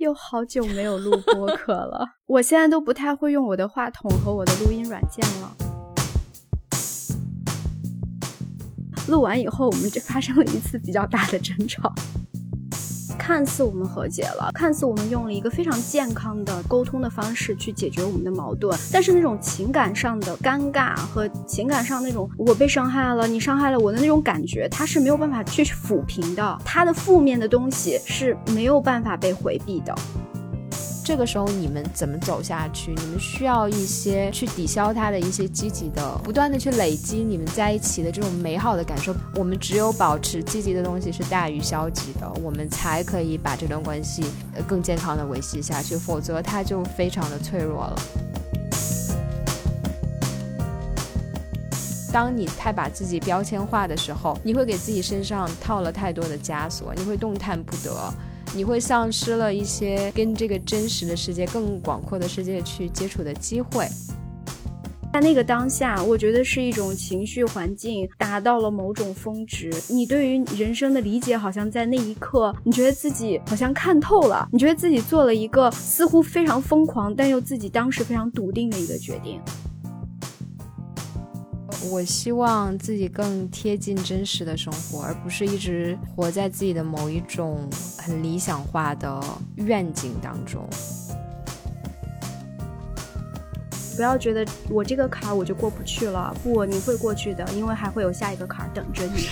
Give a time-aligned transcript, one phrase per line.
[0.00, 5.54] 又好久没有录播客了，我现在都不太会用我的话筒和我的录音软件了。
[9.08, 11.92] 录完以后，我们就发生了一次比较大的争吵。
[13.20, 29.94] 看似我们和解了，看似我们用了一个非常健康的沟通的方式去解决我们的矛盾，但是那种情感上的尴尬和情感上那种我被伤害了，你伤害了我的那种感觉，它是没有办法去抚平的，它的负面的东西是没有办法被回避的。
[31.10, 32.94] 这个时候你们怎么走下去？
[32.94, 39.12] 你们需要一些去抵消它的一些积极的，不断的去累积你们在一起的这种美好的感受。
[39.34, 44.22] 我们只有保持积极的东西是大于消极的，我们才可以把这段关系
[44.54, 48.02] 呃更健康的维系下去，否则它就非常的脆弱了。
[52.12, 58.14] 当你太把自己标签化的时候，你会给自己身上套了太多的枷锁，你会动弹不得。
[58.54, 63.86] 你会丧失了一些跟这个真实的世界、更广阔的世界去接触的机会。
[65.12, 69.68] 在那个当下，我觉得是一种情绪环境达到了某种峰值。
[69.88, 79.40] 你对于人生的理解，好像在那一刻，你觉得自己好像看透了，你觉得自己做了一个似乎非常疯狂，但又自己当时非常笃定的一个决定。
[81.88, 89.22] 我希望自己更贴近真实的生活，而不是一直活在自己的某一种很理想化的
[89.56, 90.68] 愿景当中。
[93.96, 99.28] 不要觉得我这个坎儿我就过不去了，不，你会过去的，因为还会有下一个坎儿等着你。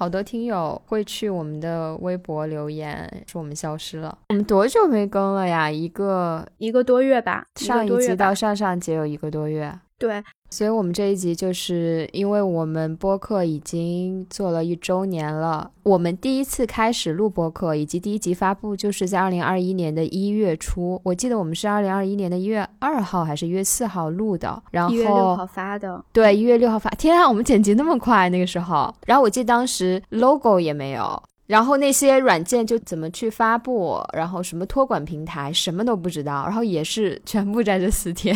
[0.00, 4.16] 好多听友会去我们的微博留言，说我们消失了。
[4.30, 5.70] 我们多久没更了呀？
[5.70, 7.44] 一个一个多月吧。
[7.56, 9.70] 上一集到上上集有一个多月。
[9.98, 10.24] 对。
[10.52, 15.70] 所以，我们这一集就是因为我们播客已经做了一周年了。
[15.84, 21.00] 我们第一次开始录播客，以及第一集发布，就是在二零二一年的一月初。
[21.04, 26.04] 我记得我们是二零二一年的一月二号还是一月四号录的，然后一月六号发的。
[26.12, 26.90] 对，一月六号发。
[26.90, 28.92] 天啊，我们剪辑那么快，那个时候。
[29.06, 31.22] 然后我记得当时 logo 也没有。
[31.50, 38.32] 然后那些软件就怎么去发布，然后什么托管平台什么都不知道，然后也是全部在这四天，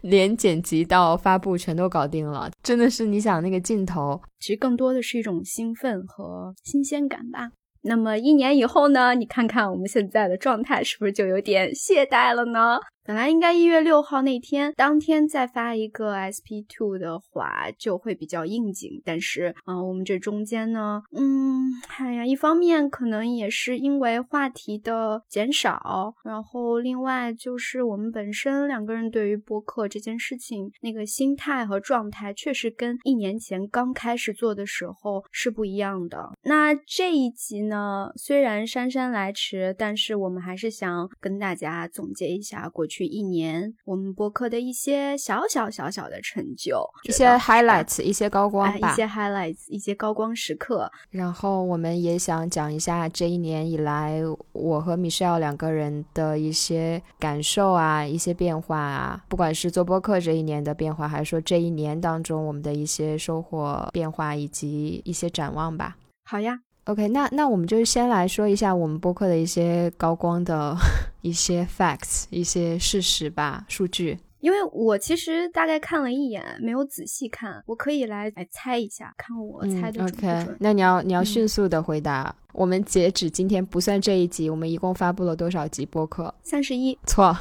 [0.00, 7.50] 连剪辑到发布全都搞定了， 真的是你想那个镜头，其实更多的是一种兴奋和新鲜感吧。
[7.82, 9.14] 那么一年以后呢？
[9.14, 12.78] 你看看我们现在的状态是不是就有点懈怠了呢？
[13.08, 36.32] 本来应该一月六号那天当天再发一个 SP two 的话就会比较应景，但是啊，我们这中间呢，嗯，哎呀，一方面可能也是因为话题的减少，然后另外就是我们本身两个人对于播客这件事情那个心态和状态，确实跟一年前刚开始做的时候是不一样的。
[36.42, 42.97] 那这一集呢，虽然姗姗来迟，但是我们还是想跟大家总结一下过去。
[42.98, 50.90] 去一年，我们播客的一些小小小小的成就，一些 highlights，一些高光吧，一些 highlights，一些高光时刻。
[51.10, 54.20] 然后我们也想讲一下这一年以来，
[54.50, 65.96] 我和 Michelle 两个人的一些感受啊，一些变化啊，不管是做播客这一年的变化，还是说这一年当中我们的一些收获、变化以及一些展望吧。
[66.24, 66.58] 好呀。
[66.88, 70.74] OK，那那我们就先来说一下我们播客的一些高光的
[71.20, 74.18] 一些 facts，一些事实吧，数据。
[74.40, 80.56] 因为我其实大概看了一眼，没有仔细看，我可以来来猜一下，看我猜的准不准。
[80.60, 82.34] 那你要你要迅速的回答。
[82.52, 86.34] 我们截止今天不算这一集，我们一共发布了多少集播客？
[86.42, 86.98] 三十一。
[87.04, 87.36] 错。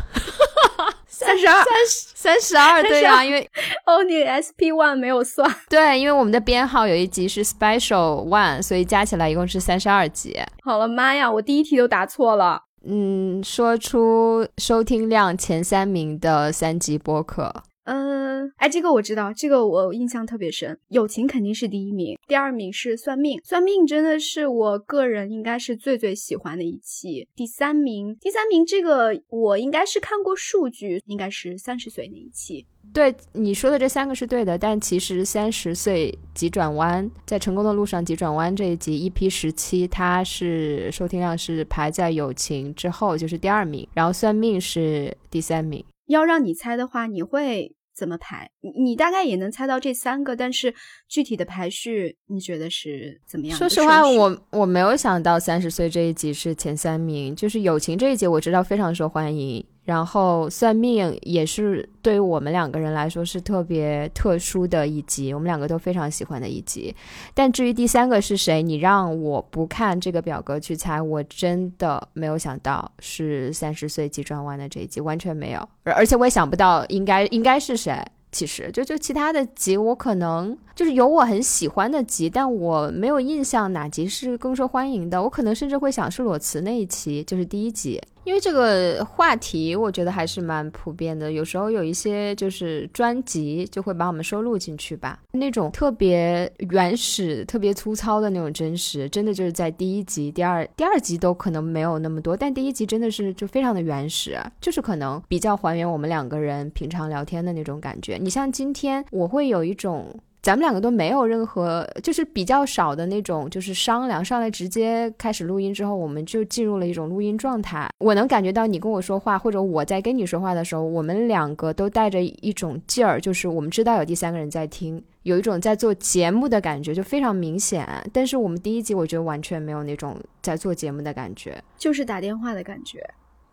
[1.19, 3.50] 三十二，三十三十二，对啊，因为
[3.85, 10.39] 哦，你 SP One 没有算， 对，因为我们的编号有一集是 Special One，所以加起来一共是三十二集。
[10.63, 12.61] 好了，妈呀，我第一题都答错了。
[12.85, 17.51] 嗯，说出收听量前三名的三集播客。
[17.88, 20.78] 嗯，哎，这个我知道，这个我印象特别深。
[20.90, 27.26] 友情肯定是第一名，第二名是算命，算命真的是我个人应该是最最喜欢的一期。
[27.34, 32.66] 第三名，第三名这个我应该是看过数据，应该是三十岁那一期。
[32.94, 45.82] 对你说的这三个是对的，但其实三十岁急转弯，在成功的路上急转弯这一集 EP 十七，它是收听量是排在友情之后，就是第二名，然后算命是第三名。
[46.08, 47.73] 要让你猜的话，你会。
[47.97, 48.52] 怎么排？
[48.61, 50.76] 你你大概也能猜到这三个，但是
[51.09, 53.58] 具体的排序你觉得是怎么样？
[53.58, 66.93] 说实话，我我没有想到三十岁这一集是前三名，就是友情这一集我知道非常受欢迎，然后算命也是对于我们两个人来说是特别特殊的一集，我们两个都非常喜欢的一集。
[67.34, 77.97] 但至于第三个是谁，你让我不看这个表格去猜，我真的没有想到是三十岁急转弯的这一集，完全没有，而而且我也想不到应该应该是谁。
[78.29, 85.23] 其实就就其他的集，我可能就是有我很喜欢的集，但我没有印象哪集是更受欢迎的。
[85.23, 88.01] 我可能甚至会想是裸辞那一期，就是第一集。
[88.28, 91.32] 因为这个话题，我觉得还是蛮普遍的。
[91.32, 95.18] 有时候有一些就是专辑就会把我们收录进去吧。
[95.32, 108.18] 那种特别原始、特别粗糙的那种真实，真的就是在第一集、第二、第二集都可能没有那么多，但第一集真的是就非常的原始，就是可能比较还原我们两个人平常聊天的那种感觉。
[108.22, 110.14] 你像今天，我会有一种。
[110.47, 117.85] 咱们两个都没有任何，就是比较少的那种，就是商量上来直接开始录音之后，我们就进入了一种录音状态。
[117.97, 127.85] 我能感觉到你跟我说话，或者我在跟你说话的时候，我们两个都带着一种劲儿，就是我们知道有第三个人在听，有一种在做节目的感觉，就非常明显。
[128.14, 133.05] 但是我们第一集我觉得完全没有那种在做节目的感觉，就是打电话的感觉。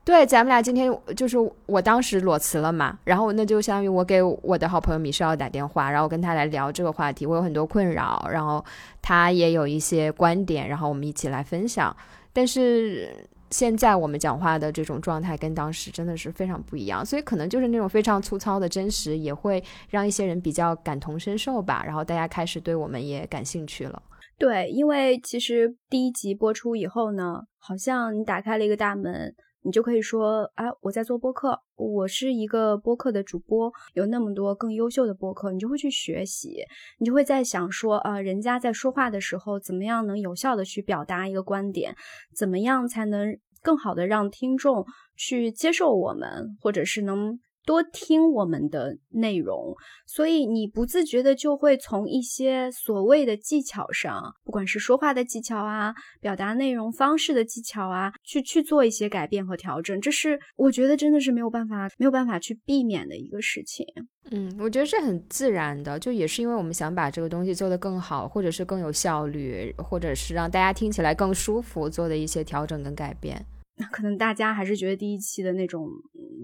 [0.05, 8.63] 对，咱们俩今天就是我当时裸辞了嘛，然后那就相当于我给我的好朋友米少打电话，然后跟他来聊这个话题，我有很多困扰，然后
[9.01, 11.97] 他也有一些观点，然后我们一起来分享。
[12.35, 13.17] 但是
[13.49, 24.03] 现在我们讲话的这种状态跟当时真的是非常不一样，所以可能就是那种非常粗糙的真实，也会让一些人比较感同身受吧，然后大家开始对我们也感兴趣了。
[24.37, 29.35] 对，因为其实第一集播出以后呢，好像你打开了一个大门。
[29.65, 36.63] 你就可以说，啊，我在做播客，我是一个播客的主播，有那么多更优秀的播客，你就会去学习，
[36.99, 41.97] 你就会在想说，啊，人家在说话的时候，怎么样能有效的去表达一个观点，
[42.37, 44.85] 怎么样才能更好的让听众
[45.17, 47.41] 去接受我们，或者是能。
[47.65, 49.75] 多听我们的内容，
[50.07, 60.01] 所以你不自觉的就会从一些所谓的技巧上，不管是说话的技巧啊，表达内容方式的技巧啊，去去做一些改变和调整。
[60.01, 63.87] 这是我觉得真的是没有办法没有办法去避免的一个事情。
[64.31, 73.45] 嗯，我觉得是很自然的，就也是因为我们想把这个东西做得更好，或者是更有效率，或者是让大家听起来更舒服，做的一些调整跟改变。
[73.77, 75.89] 那可能大家还是觉得第一期的那种，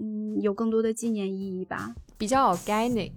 [0.01, 3.11] 嗯，有更多的纪念意义吧，比较 organic。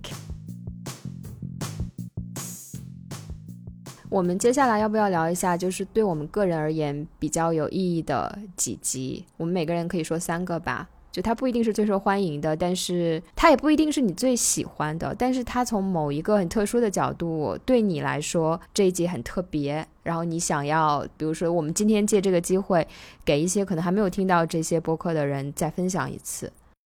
[4.08, 9.24] 我们接下来要不要聊一下，就是对我们个人而言比较有意义的几集？
[9.36, 10.88] 我们每个人可以说三个吧。
[11.14, 22.84] 就它不一定是最受欢迎的，但是它也不一定是你最喜欢的，但是它从某一个很特殊的角度对你来说这一集很特别，然后你想要，比如说我们今天借这个机会，
[23.24, 26.52] 给一些可能还没有听到这些播客的人再分享一次。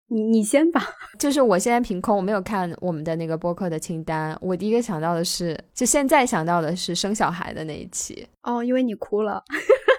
[0.09, 0.83] 你你先吧，
[1.17, 8.27] 就是我现在凭空我没有看我们的那个播客的清单，我第一个想到的是，就现在想到的是生小孩的那一期。
[8.43, 9.41] 哦，因为你哭了。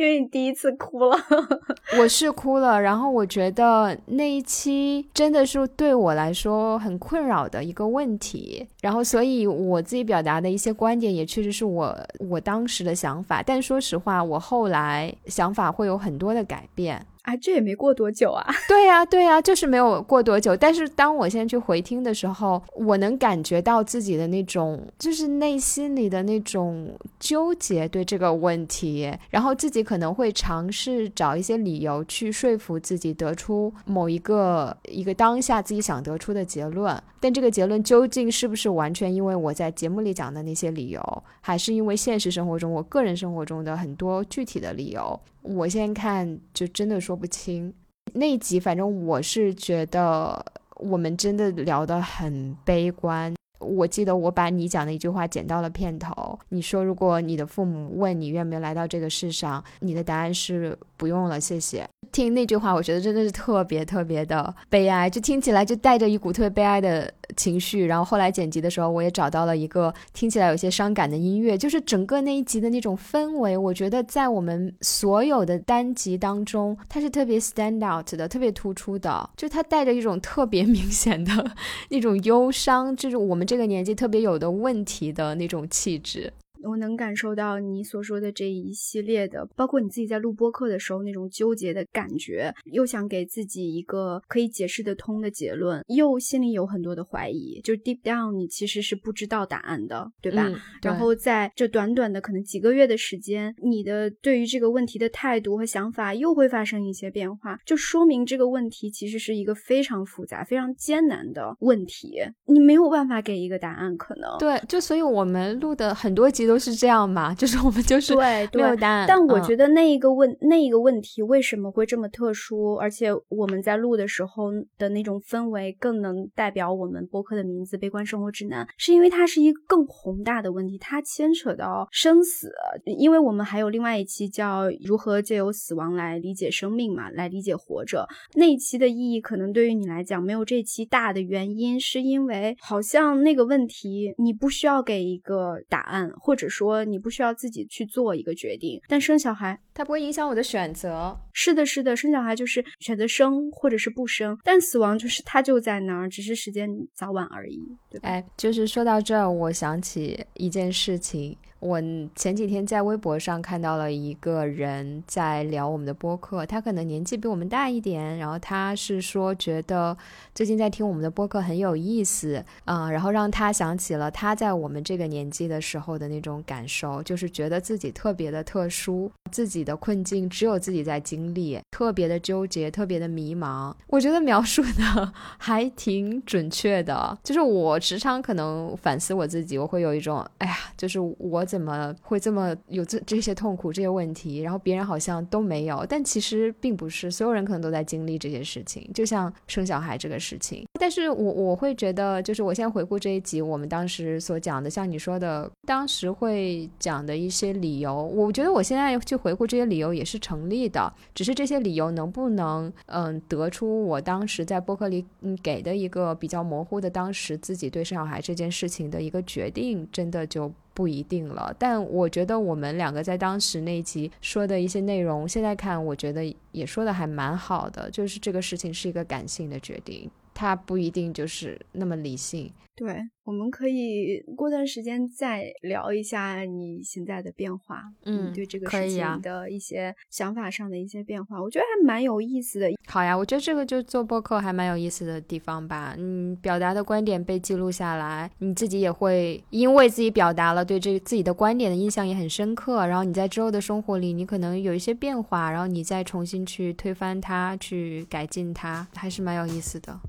[0.00, 1.14] 因为你第一次哭了，
[2.00, 2.80] 我是哭了。
[2.80, 8.66] 然后我觉得那一期真的是对我来说很困扰的一个问题。
[8.80, 11.94] 然后，所以我自己表达的一些观点也确实是我
[12.30, 13.42] 我当时的想法。
[13.42, 17.04] 但说实话，我后来想法会有很多的改变。
[17.22, 18.46] 哎，这也没过多久啊！
[18.66, 20.56] 对呀，对呀，就是没有过多久。
[20.56, 29.12] 但是当我现在去回听的时候，我能感觉到自己的那种，就是内心里的那种纠结，对这个问题。
[29.28, 37.00] 然后自己可能会尝试找一些理由去说服自己，得出某一个一个当下自己想得出的结论。
[37.20, 45.20] 但这个结论究竟是不是完全因为我在节目里讲的那些理由，还是因为现实生活中我个人生活中的很多具体的理由？
[45.42, 47.72] 我现在看就真的说不清。
[48.14, 50.44] 那一集反正我是觉得
[50.76, 53.32] 我们真的聊得很悲观。
[53.60, 61.86] 我记得我把你讲的一句话剪到了片头，你说如果你的父母问你愿不愿意来到这个世上，你的答案是不用了，谢谢。
[62.12, 67.86] 听那句话，我觉得真的是特别特别的悲哀，就听起来就带着一股特别悲哀的情绪。
[67.86, 81.52] 然后后来剪辑的时候，我也找到了一个听起来有些伤感的音乐，就是整个那一集的那种氛围，我觉得在我们所有的单集当中，它是特别 stand out 的，特别突出的，就它带着一种特别明显的
[81.90, 86.32] 那种忧伤，就是我们这个年纪特别有的问题的那种气质。
[86.62, 100.50] 我能感受到你所说的这一系列的，包括你自己在录播课的时候那种纠结的感觉，又想给自己一个可以解释得通的结论，又心里有很多的怀疑，就 deep down 你其实是不知道答案的，对吧？
[100.82, 119.06] 然后在这短短的可能几个月的时间，你的对于这个问题的态度和想法又会发生一些变化，就说明这个问题其实是一个非常复杂、非常艰难的问题，你没有办法给一个答案，可能对，就所以我们录的很多集都是这样嘛，就是我们就是对没有答案。
[119.06, 132.50] 但我觉得那一个问那一个问题为什么会这么特殊，而且我们在录的时候的那种氛围更能代表我们播客的名字《悲观生活指南》，是因为它是一个更宏大的问题，它牵扯到生死。
[132.98, 138.04] 因为我们还有另外一期叫《如何借由死亡来理解生命》嘛，来理解活着。
[138.34, 148.80] 那一期的意义可能对于你来讲没有这期大的原因，是因为好像那个问题你不需要给一个答案，或者说你不需要自己去做一个决定。
[148.88, 151.18] 但生小孩，它不会影响我的选择。
[151.32, 157.60] 是的，是的，生小孩就是选择生或者是不生，但死亡就是它就在那儿，只是时间早晚而已。
[157.90, 161.36] 对，哎，就是说到这儿，我想起一件事情。
[161.60, 161.78] 我
[162.16, 169.94] 前几天在微博上看到了一个人在聊我们的播客，他可能年纪比我们大一点，然后他是说觉得
[170.34, 183.74] 最近在听我们的播客很有意思，嗯，然后让他想起了他在我们这个年纪的时候的那种感受，就是觉得自己特别的特殊，自己的困境只有自己在经历，特别的纠结，特别的迷茫。
[183.88, 191.44] 我觉得描述的 还挺准确的，就是我时常可能反思我自己，我会有一种，哎呀，就是我。
[191.50, 194.38] 怎么会这么有这这些痛苦这些问题？
[194.38, 200.64] 然后别人好像都没有，但其实并不是，所有人可能都在经历这些事情，就像生小孩这个事情。
[200.78, 220.52] 但是我我会觉得，就是我现在回顾这一集，我们当时所讲的，像你说的，当时会讲的一些理由，我觉得我现在去回顾这些理由也是成立的，只是这些理由能不能嗯得出我当时在播客里嗯给的一个比较模糊的当时自己对生小孩这件事情的一个决定，真的就。
[220.72, 232.50] 不一定了，但我觉得我们两个在当时那一集说的一些内容，现在看我觉得也说的还蛮好的，就是这个事情是一个感性的决定，它不一定就是那么理性。
[232.80, 242.70] 对，我们可以过段时间再聊一下你现在的变化，嗯，对这个事情的一些想法上的一些变化，我觉得还蛮有意思的。
[242.86, 245.94] 好呀，我觉得这个就做播客还蛮有意思的地方吧。
[245.98, 260.00] 嗯，表达的观点被记录下来，你自己也会因为自己表达了对这自己的观点的印象也很深刻，然后你在之后的生活里，你可能有一些变化，然后你再重新去推翻它，去改进它，还是蛮有意思的。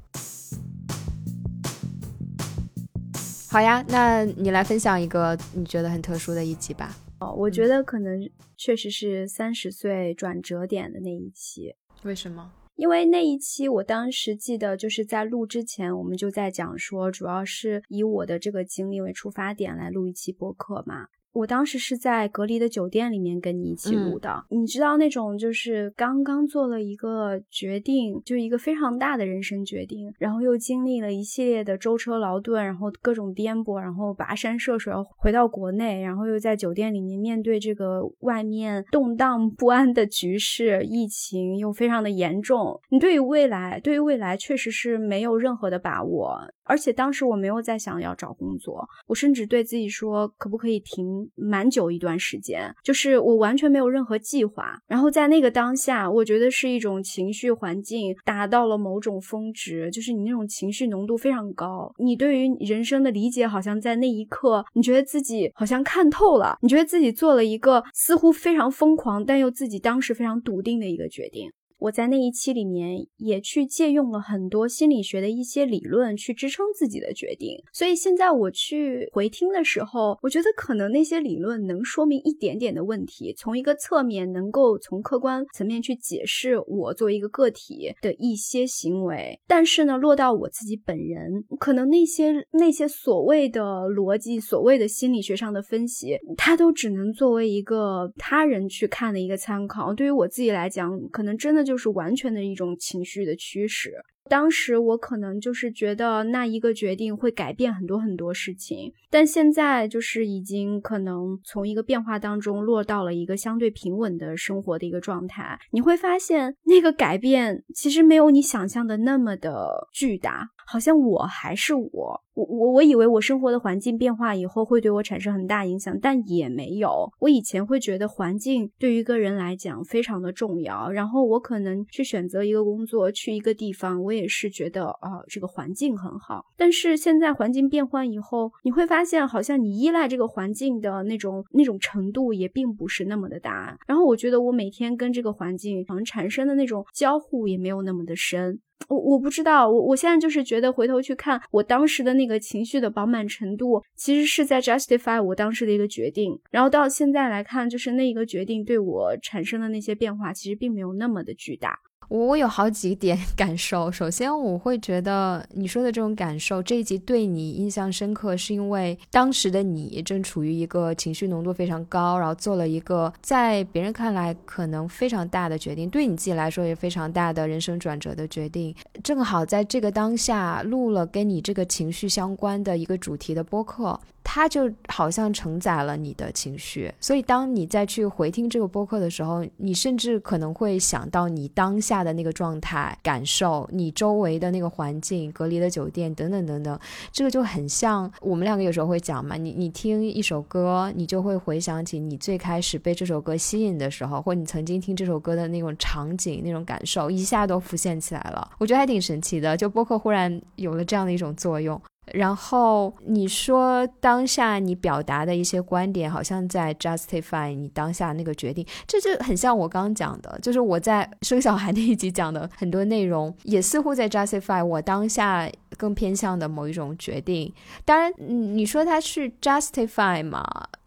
[3.52, 6.96] 好呀，那你来分享一个你觉得很特殊的一集吧。
[7.20, 8.18] 哦，我觉得可能
[8.56, 11.76] 确实是三十岁转折点的那一期。
[12.04, 12.50] 为什么？
[12.78, 21.08] 因为那一期我当时记得就是在录之前，我们就在讲说，主要是以我的这个经历为出发点来录一期播客嘛。
[21.34, 46.40] 我当时是在隔离的酒店里面跟你一起录的，你知道那种就是刚刚做了一个决定，就是一个非常大的人生决定，然后又经历了一系列的舟车劳顿，然后各种颠簸，然后跋山涉水要回到国内，然后又在酒店里面面对这个外面动荡不安的局势，疫情又非常的严重，你对于未来，对于未来确实是没有任何的把握。
[46.72, 52.74] 而且当时我没有再想要找工作，我甚至对自己说，可不可以停蛮久一段时间？
[52.82, 54.80] 就是我完全没有任何计划。
[54.88, 71.52] 然后在那个当下，我觉得是一种情绪环境达到了某种峰值，就是你那种情绪浓度非常高，你对于人生的理解好像在那一刻，你觉得自己好像看透了，你觉得自己做了一个似乎非常疯狂，但又自己当时非常笃定的一个决定。
[71.82, 101.71] 我在那一期里面也去借用了很多心理学的一些理论去支撑自己的决定，所以现在我去回听的时候，我觉得可能那些理论能说明一点点的问题，从一个侧面能够从客观层面去解释我作为一个个体的一些行为，但是呢，落到我自己本人，可能那些那些所谓的逻辑、所谓的心理学上的分析，它都只能作为一个他人去看的一个参考，对于我自己来讲，可能真的就。
[101.72, 103.94] 就是完全的一种情绪的驱使。
[104.30, 115.58] 当时我可能就是觉得那一个决定会改变很多很多事情，但现在就是已经可能从一个变化当中落到了一个相对平稳的生活的一个状态。
[115.72, 120.50] 你会发现那个改变其实没有你想象的那么的巨大。
[120.72, 122.22] 好像我还是我。
[122.34, 127.12] 我我我以为我生活的环境变化以后会对我产生很大影响，但也没有。
[127.20, 136.46] 我以前会觉得环境对于一个人来讲非常的重要，然后我可能去选择一个工作，去一个地方，我也是觉得啊这个环境很好。
[136.56, 143.78] 但是现在环境变换以后，你会发现好像你依赖这个环境的那种那种程度也并不是那么的大。
[143.86, 148.62] 然后我觉得我每天跟这个环境可能产生的那种交互也没有那么的深。
[148.88, 156.40] 我我不知道，我我现在就是觉得回头去看我当时的那个情绪的饱满程度，其实是在 justify 我当时的一个决定。
[156.50, 161.78] 然后到现在来看，就是那一个决定对我产生的那些变化，其实并没有那么的巨大。
[162.12, 163.90] 我有好几点 感受。
[163.90, 178.76] 首先，我会觉得你说的这种感受，这一集对你印象深刻，是因为当时的你正处于一个情绪浓度非常高，然后做了一个在别人看来可能非常大的决定，对你自己来说也非常大的人生转折的决定。
[179.02, 183.98] 正好在这个当下录了跟你这个情绪相关的一个主题的播客。
[184.24, 196.80] 它就好像承载了你的情绪，所以当你再去回听这个播客的时候，你甚至可能会想到你当下的那个状态、感受，你周围的那个环境、隔离的酒店等等等等。
[197.12, 208.52] 这个就很像我们两个有时候会讲嘛，你你听一首歌，你就会回想起你最开始被这首歌吸引的时候，或你曾经听这首歌的那种场景、那种感受，一下都浮现起来了。
[208.60, 211.80] 我觉得还挺神奇的，就播客忽然有了这样的一种作用。
[212.14, 227.54] 然后你说当下你表达的一些观点，好像在 justify 你当下那个决定，这就很像我刚刚讲的，就是我在生小孩那一集讲的很多内容，也似乎在 justify 我当下更偏向的某一种决定。
[227.86, 230.46] 当然，你说它是 justify 嘛？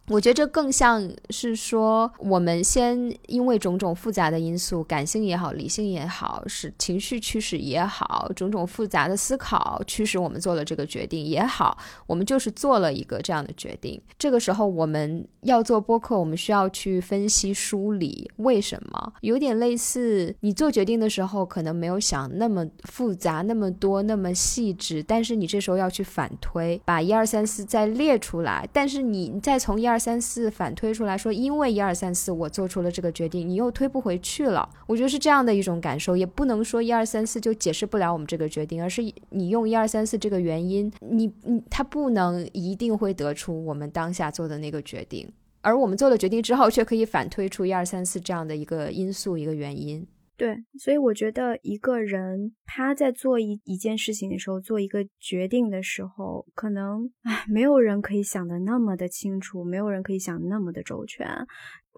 [0.09, 13.99] 我觉得这更像是说，我们先因为种种复杂的因素，感性也好，理性也好，是情绪驱使也好，种种复杂的思考驱使我们做了这个决定也好，我们就是做了一个这样的决定。
[14.19, 29.94] 这个时候我们要做播客，我们需要去分析梳理为什么，有点类似你做决定的时候可能没有想那么复杂、那么多、那么细致，但是你这时候要去反推，把一二三四再列出来，但是你再从一二。
[29.95, 34.69] 二三四反推出来说，因为一二三四我做出了这个决定，你又推不回去了。
[34.89, 50.05] 我觉得是这样的一种感受，也不能说一二三四就解释不了我们这个决定，而是你用一二三四这个原因，你你他不能一定会得出我们当下做的那个决定，而我们做了决定之后，却可以反推出一二三四这样的一个因素一个原因。
[50.37, 61.27] 对，所以我觉得一个人他在做一一件事情的时候，做一个决定的时候，可能唉，没有人可以想的那么的清楚，没有人可以想那么的周全。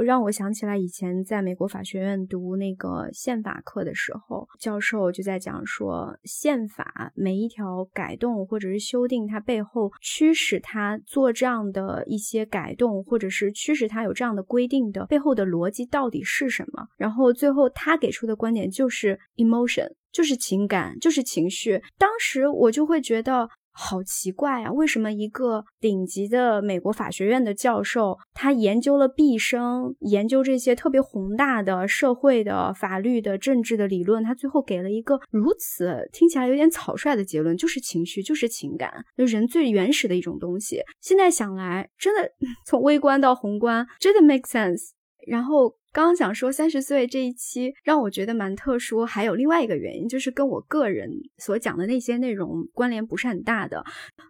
[0.04, 16.87] 让我想起来以前在美国法学院读那个宪法课的时候，教授就在讲说，宪法每一条改动或者是修订，它背后驱使他做这样的一些改动，或者是驱使他有这样的规定的背后的逻辑到底是什么？
[16.96, 21.82] 然后最后他给出的观点就是 emotion，就是情感，就是情绪。
[21.98, 23.48] 当时我就会觉得。
[23.79, 24.73] 好奇怪啊！
[24.73, 40.81] 为什么一个顶级的美国法学院的教授，他研究了毕生，研究这些特别宏大的社会的、法律的、政治的理论，他最后给了一个如此听起来有点草率的结论，就是情绪，就是情感，就人最原始的一种东西。
[41.03, 42.31] 现在想来，真的
[42.65, 44.93] 从微观到宏观，真的 make sense。
[45.27, 45.75] 然后。
[45.92, 53.83] 刚刚想说三十岁这一期让我觉得蛮特殊，还有另外一个原因，就是跟我个人所讲的那些内容关联不是很大的。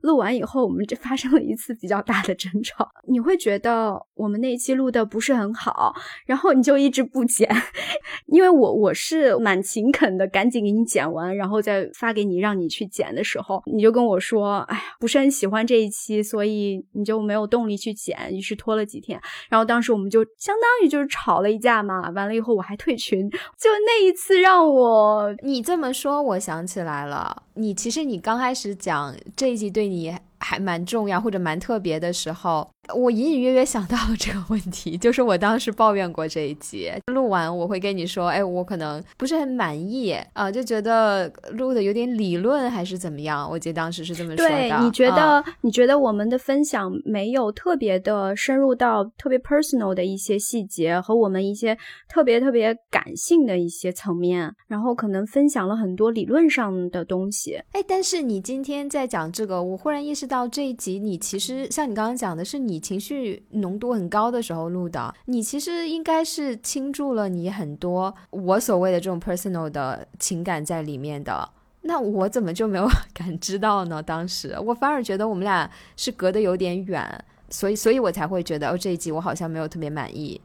[0.02, 5.92] 录完以后，我们这发生了一次比较大的争吵，你会觉得我们那一期录的不是很好，
[6.24, 7.48] 然后你就一直不剪，
[8.26, 21.66] 因为我我是蛮勤恳的，赶紧给你剪完，然后再发给你让你去剪的时候，你就跟我说，哎呀，不是很喜欢这一期，所以你就没有动力去剪，于是拖了几天，然后当时我们就相当于就是吵了一。
[21.66, 32.68] 架嘛，完了以后我还退群，就那一次让我，你这么说，我想起来了，你其实你刚开始讲这一集对你还蛮重要或者蛮特别的时候。
[32.94, 43.50] 我隐隐约约想到了这个问题， 就是我当时抱怨过这一集，录完我会跟你说，哎，我可能不是很满意啊，就觉得录的有点理论还是怎么样。
[43.50, 44.48] 我记得当时是这么说的。
[44.48, 51.76] 对，你觉得你觉得我们的分享没有特别的深入到特别 personal 的一些细节和我们一些
[52.08, 57.60] 特别特别感性的一些层面，然后可能分享了很多理论上的东西。
[57.72, 62.80] 哎，但是你今天在讲这个，我忽然意识到这一集你其实像你刚刚讲的是你。
[62.86, 71.50] 情绪浓度很高的时候录的，你其实应该是倾注了你很多我所谓的这种 personal 的情感在里面的。
[71.80, 74.00] 那我怎么就没有 感知到呢？
[74.00, 80.40] 当时我反而觉得我们俩是隔得有点远，所以所以我才会觉得哦这一集我好像没有特别满意。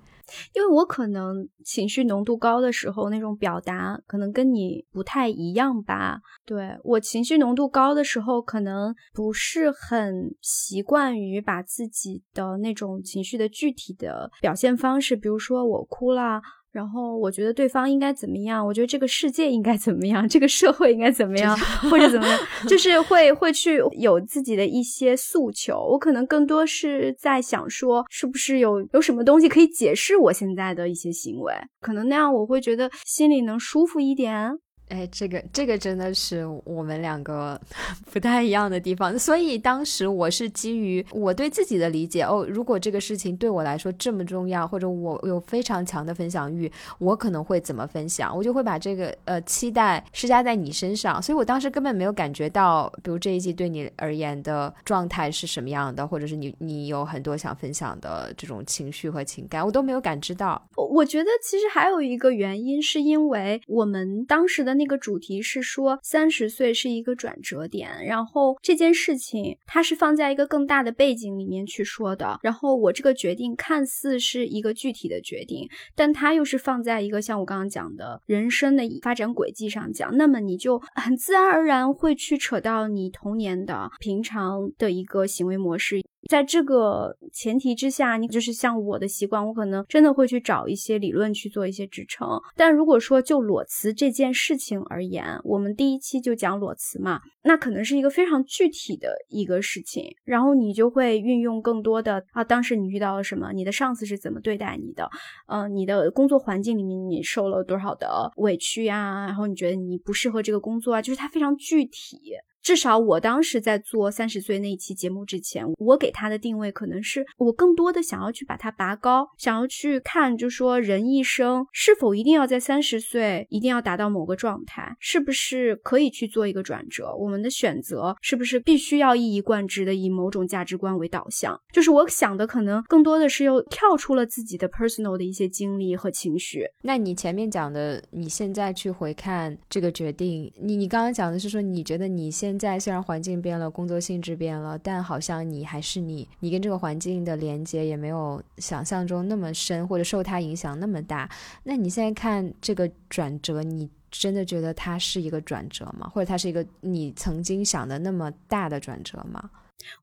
[0.53, 6.21] 因为我可能情绪浓度高的时候，那种表达可能跟你不太一样吧。
[6.45, 16.41] 对我情绪浓度高的时候，可能不是很习惯于把自己的那种情绪的具体的表现方式，比如说我哭了。
[16.71, 18.65] 然后我觉得对方应该怎么样？
[18.65, 20.27] 我觉得这个世界应该怎么样？
[20.27, 21.57] 这个社会应该怎么样？
[21.89, 22.39] 或者怎么样？
[22.67, 25.77] 就是会会去有自己的一些诉求。
[25.77, 31.53] 我可能更多是在想说，是不是有有什么东西可以解释我现在的一些行为？
[31.81, 34.57] 可能那样我会觉得心里能舒服一点。
[34.91, 37.59] 哎，这个这个真的是我们两个
[38.11, 60.61] 不太一样的地方，所以当时我是基于我对自己的理解哦，如果这个事情对我来说这么重要，或者我有非常强的分享欲，我可能会怎么分享，我就会把这个呃期待施加在你身上，所以我当时根本没有感觉到，比如这一季对你而言的状态是什么样的，或者是你你有很多想分享的这种情绪和情感，我都没有感知到。
[60.75, 64.80] 我我觉得其实还有一个原因，是因为我们当时的。
[64.81, 72.39] 那个主题是说三十岁是一个转折点，然后这件事情它是放在一个更大的背景里面去说的。
[72.41, 80.17] 然后我这个决定看似是一个具体的决定，但它又是放在一个像我刚刚讲的人生的发展轨迹上讲。
[80.17, 86.01] 那么你就很自然而然会去扯到你童年的平常的一个行为模式。
[86.29, 92.27] 在这个前提之下，你就是像我的习惯，我可能真的会去找一些理论去做一些支撑。
[92.55, 105.09] 但如果说就裸辞这件事情而言，我们第一期就讲裸辞嘛，那可能是一个非常具体的一个事情，然后你就会运用更多的啊，当时你遇到了什么，你的上司是怎么对待你的，
[105.47, 112.19] 嗯，你的工作环境里面你受了多少的委屈呀，然后你觉得你不适合这个工作啊，就是它非常具体。
[112.61, 127.13] 至少我当时在做三十岁那一期节目之前，我给他的定位可能是我更多的想要去把它拔高，想要去看，就说人一生是否一定要在三十岁一定要达到某个状态，是不是可以去做一个转折？
[127.15, 131.59] 我们的选择是不是必须要一以贯之的以某种价值观为导向？
[131.73, 136.65] 就是我想的可能更多的是又跳出了自己的 personal 的一些经历和情绪。
[136.83, 151.29] 那你前面讲的，你现在去回看这个决定，你你刚刚讲的是说你觉得你现现在虽然环境变了，工作性质变了，但好像你还是你，你跟这个环境的连接也没有想象中那么深，或者受它影响那么大。
[151.63, 156.09] 那你现在看这个转折，你真的觉得它是一个转折吗？
[156.13, 159.49] 或者它是一个你曾经想的那么大的转折吗？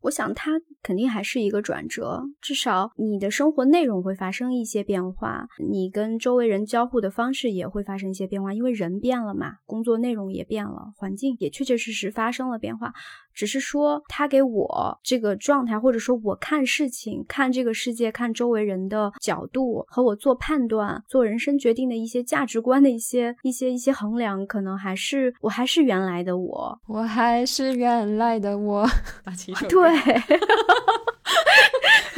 [0.03, 12.93] 我想它肯定还是一个转折，至少你的生活内容会发生一些变化，你跟周围人交互的方式也会发生一些变化，因为人变了嘛，工作内容也变了，环境也确确实实发生了变化。
[13.39, 28.85] 只是说，他给我这个状态，或者说我看事情、看这个世界、看周围人的角度，和我做判断、做人生决定的一些价值观的一些、一些、一些衡量，可能还是我还是原来的我，我还是原来的我。
[29.71, 29.89] 对。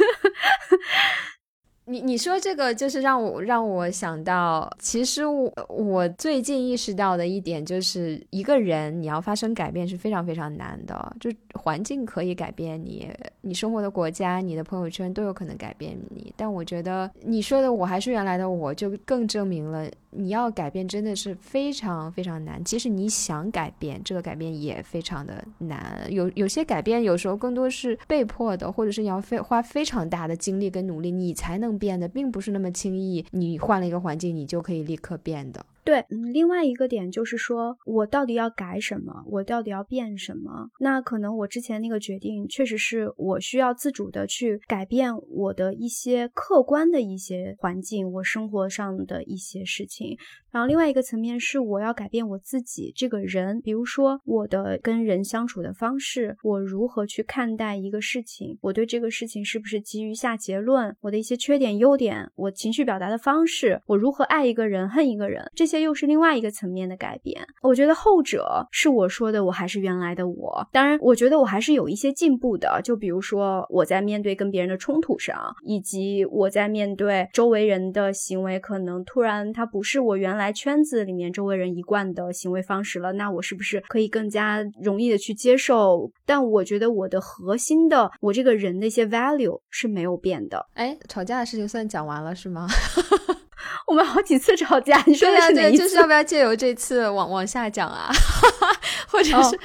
[1.91, 16.33] 你你说这个就是让我让我想到，其实我我最近意识到的一点就是，一个人你要发生改变是非常非常难的，就环境可以改变你，你生活的国家、你的朋友圈都有可能改变你。
[16.37, 19.85] 但我觉得你说的我还是原来的我，就更证明了。
[20.11, 26.05] 你要改变真的是非常非常难，即使你想改变，这个改变也非常的难。
[26.09, 33.25] 有有些改变有时候更多是被迫的，或者是你要非花非常大的精力跟努力，你才能变的，并不是那么轻易。
[33.31, 35.65] 你换了一个环境，你就可以立刻变的。
[35.83, 39.23] 对，嗯，另外一个点就是说，我到底要改什么？
[39.27, 40.69] 我到底要变什么？
[40.79, 50.17] 那可能我之前那个决定，确实是我需要自主的去改变我的一些客观的一些环境，我生活上的一些事情。
[50.51, 67.47] 然后另外一个层面是我要改变我自己这个人，比如说我的跟人相处的方式，我如何去看待一个事情，我对这个事情是不是急于下结论，我的一些缺点、优点，我情绪表达的方式，我如何爱一个人、恨一个人，这些又是另外一个层面的改变。
[67.63, 70.67] 我觉得后者是我说的，我还是原来的我。
[70.71, 80.51] 当然，我觉得我还是有一些进步的，就比如说我在面对跟别人的冲突上，以及我在面对周围人的行为，可能突然他不是我原来。
[80.51, 86.11] 圈子里面周围人一贯的行为方式了，那我是不是可以更加容易的去接受？
[86.25, 90.67] 但我觉得我的核心的我这个人的一些 value 是没有变的。
[90.73, 92.67] 哎，吵架的事情算讲完了是吗？
[93.87, 95.83] 我们好几次吵架，你说的是哪一次？
[95.83, 98.11] 就是要不要借由这次往往下讲啊？
[99.07, 99.59] 或者是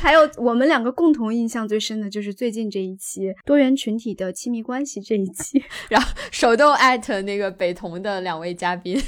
[0.00, 9.00] 还有我们两个共同印象最深的就是最近这一期多元群体的亲密关系这一期， 然后手动艾特那个北同的两位嘉宾。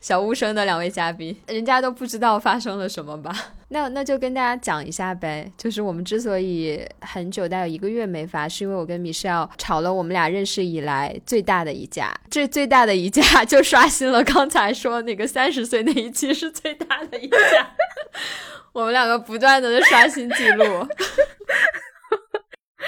[0.00, 3.30] 小巫生的两位嘉宾，人家都不知道发生了什么吧？
[3.68, 5.50] 那那就跟大家讲一下呗。
[5.56, 12.14] 就是我们之所以很久，大概有一个月没发，是因为我跟米少吵了我们俩认识以来最大的一架。
[12.30, 17.74] 这最大的一架就刷新了刚才说那个三十岁那一期是最大的一架。
[18.72, 20.64] 我们两个不断的刷新记录。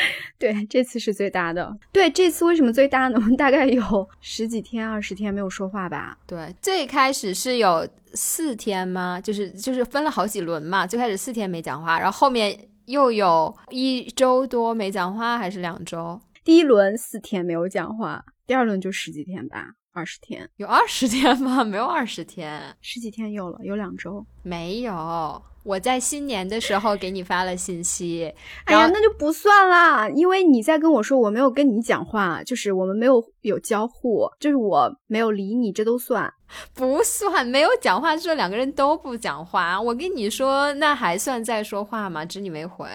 [0.38, 1.76] 对，这次是最大的。
[1.92, 3.16] 对，这次为什么最大呢？
[3.16, 6.16] 我们大概有十几天、二十天没有说话吧？
[6.26, 9.20] 对，最开始是有四天吗？
[9.20, 10.86] 就是就是分了好几轮嘛。
[10.86, 16.20] 最开始四天没讲话，然后后面又有一周多没讲话，还是两周？
[16.44, 20.48] 第一轮四天没有讲话，第二轮就十几天吧，二十天？
[20.56, 21.62] 有二十天吗？
[21.64, 25.42] 没有二十天，十几天有了，有两周没有。
[25.64, 28.32] 我在新年的时候给你发了信息，
[28.64, 36.32] 哎呀，那就不算啦，因为你在跟我说我没有跟你讲话，就是我们没有有交互，就是我没有理你，这都算
[36.72, 37.46] 不算？
[37.46, 39.78] 没有讲话，就是两个人都不讲话。
[39.80, 42.24] 我跟你说，那还算在说话吗？
[42.24, 42.86] 只你没回。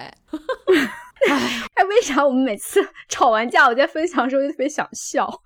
[1.76, 5.42] 哎，为啥我们每次 吵完架，我在分享的时候就特别想笑？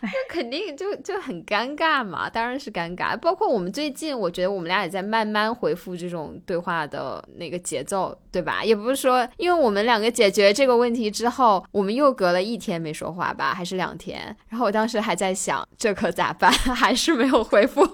[0.00, 3.16] 那肯定就就很尴尬嘛，当然是尴尬。
[3.16, 8.62] 包括我们最近，我觉得我们俩也在慢慢恢复这种对话的那个节奏，对吧？
[8.64, 14.36] 也不是说，因为我们两个解决这个问题之后，我们又隔了一天没说话吧，还是两天？
[14.48, 16.52] 然后我当时还在想，这可咋办？
[16.76, 17.86] 还是没有恢复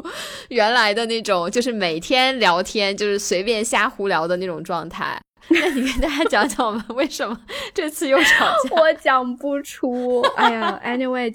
[0.48, 5.20] 原来的那种，就是每天聊天，就是随便瞎胡聊的那种状态。
[5.48, 7.38] 那你跟大家讲讲我们为什么
[7.74, 8.76] 这次又吵架？
[8.80, 10.20] 我讲不出。
[10.36, 11.32] 哎呀，anyway。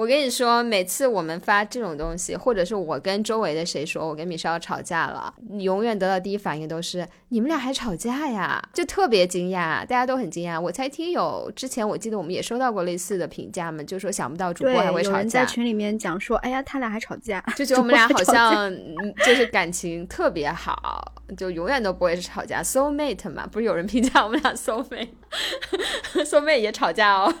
[0.00, 10.58] 我跟你说，每次我们发这种东西，或者是我跟周围的谁说我跟米少吵架了，永远得到第一反应都是你们俩还吵架呀，就特别惊讶，大家都很惊讶。
[10.58, 15.16] 我才听有之前我记得我们也收到过类似的评价嘛，就说想不到主播还会吵架。
[15.16, 18.74] 有人在群里面讲说，哎呀，他俩还吵架，就觉得我们俩好像
[19.26, 27.34] 就是感情特别好，就永远都不会是吵架，soul mate 嘛，不是有人评价我们俩 soul mate，soul mate 也吵架哦，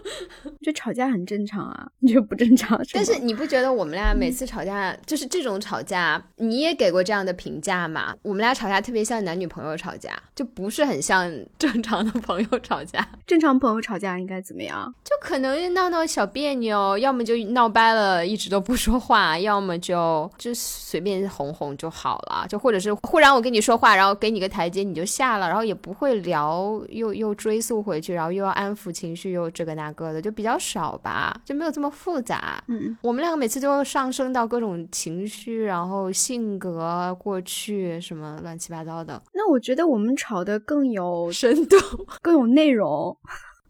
[0.62, 1.89] 这吵架很正常啊。
[1.98, 6.22] 你就不正常，但是你不觉得我们俩每次吵架就是这种吵架？
[6.36, 8.14] 你也给过这样的评价吗？
[8.22, 13.06] 我们俩吵架特别像男女朋友吵架，就不是很像 正常的朋友吵架。
[13.26, 14.92] 正常朋友吵架应该怎么样？
[15.04, 22.46] 就可能闹闹小别扭，要么就闹掰了，一直都不说话，要么就就随便哄哄就好了。
[22.48, 31.90] 就或者是忽然我跟你说话，然后给你个台阶，你就下了，然后也不会聊，又又追溯回去，然后又要安抚情绪，又这个那个的，就比较少吧，就没有这么。
[31.90, 39.20] 复杂，嗯，我们两个每次都上升到各种情绪，然后性格、过去什么乱七八糟的。
[39.34, 41.76] 那我觉得我们吵的更有深度，
[42.22, 43.14] 更有内容。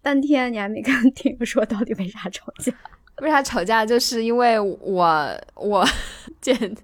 [0.02, 2.72] 半天你还没跟听说到底为啥吵架？
[3.22, 3.84] 为啥吵架？
[3.84, 5.84] 就是因为我我
[6.40, 6.76] 剪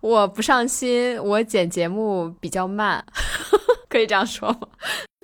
[0.00, 3.04] 我不上心，我剪节目比较慢，
[3.90, 4.68] 可以这样说吗？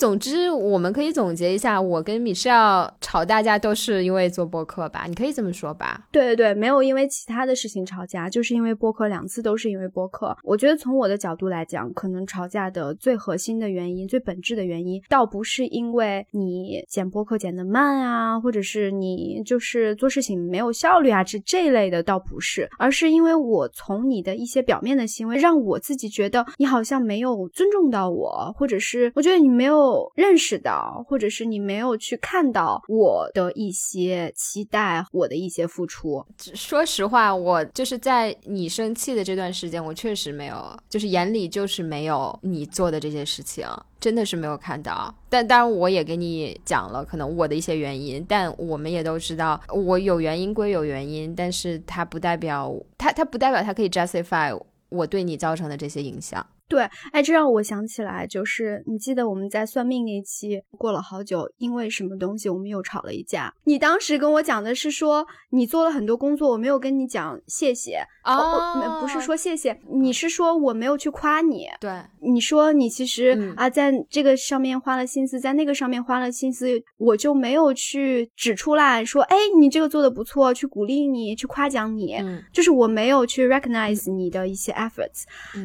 [0.03, 5.05] 总之，我们可以总结一下，我跟米少吵大家都是因为做播客吧？
[5.07, 6.09] 你可以这么说吧？
[6.11, 10.37] 对对对，没有因为其他的事情吵架，就是因为播客，两次都是因为播客。
[10.43, 29.92] 我觉得从我的角度来讲，可能吵架的最核心的原因、最本质的原因，倒不是因为你剪播客剪得慢啊，或者是你就是做事情没有效率啊，这这一类的倒不是，而是因为我从你的一些表面的行为，让我自己觉得你好像没有尊重到我，或者是我觉得你没有。
[30.15, 36.25] 认识到，或者是你没有去看到我的一些期待，我的一些付出。
[36.39, 43.67] 说实话，我就是在你生气的这段时间，我确实没有，就是眼里就是没有你做的这些事情，
[44.01, 45.15] 真的是没有看到。
[45.29, 56.45] 但当然，我也给你讲了可能我的一些原因，但我们也都知道，我有原因归有原因，但是它不代表它，它不代表它可以 justify 我对你造成的这些影响。
[56.73, 63.53] 对，哎，这让我想起来，就是你记得我们在算命那期，过了好久，因为什么东西我们又吵了一架。
[63.65, 71.67] 你当时跟我讲的是说，你做了很多工作，我没有跟你讲谢谢哦，不是说谢谢，你是说我没有去夸你。
[71.79, 82.17] 对，你说你其实啊，在这个上面花了心思，在那个上面花了心思，我就没有去指出来说，哎，你这个做的不错，去鼓励你，去夸奖你，
[82.51, 85.25] 就是我没有去 recognize 你的一些 efforts，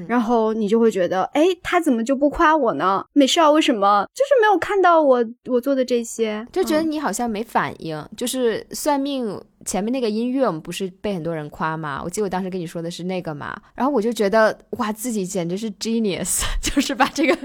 [0.10, 0.97] 然后你就会。
[0.98, 3.04] 觉得哎，他怎么就不夸我呢？
[3.14, 6.46] 美少为什么就是没有看到我我做的这些？
[6.52, 8.04] 就觉得你好像没反应。
[8.16, 12.02] 就是算命前面那个音乐我们不是被很多人夸嘛？
[12.04, 17.38] 我记得我当时跟你说的是那个嘛，然后我就觉得哇，自己简直是 genius， 就是把这个。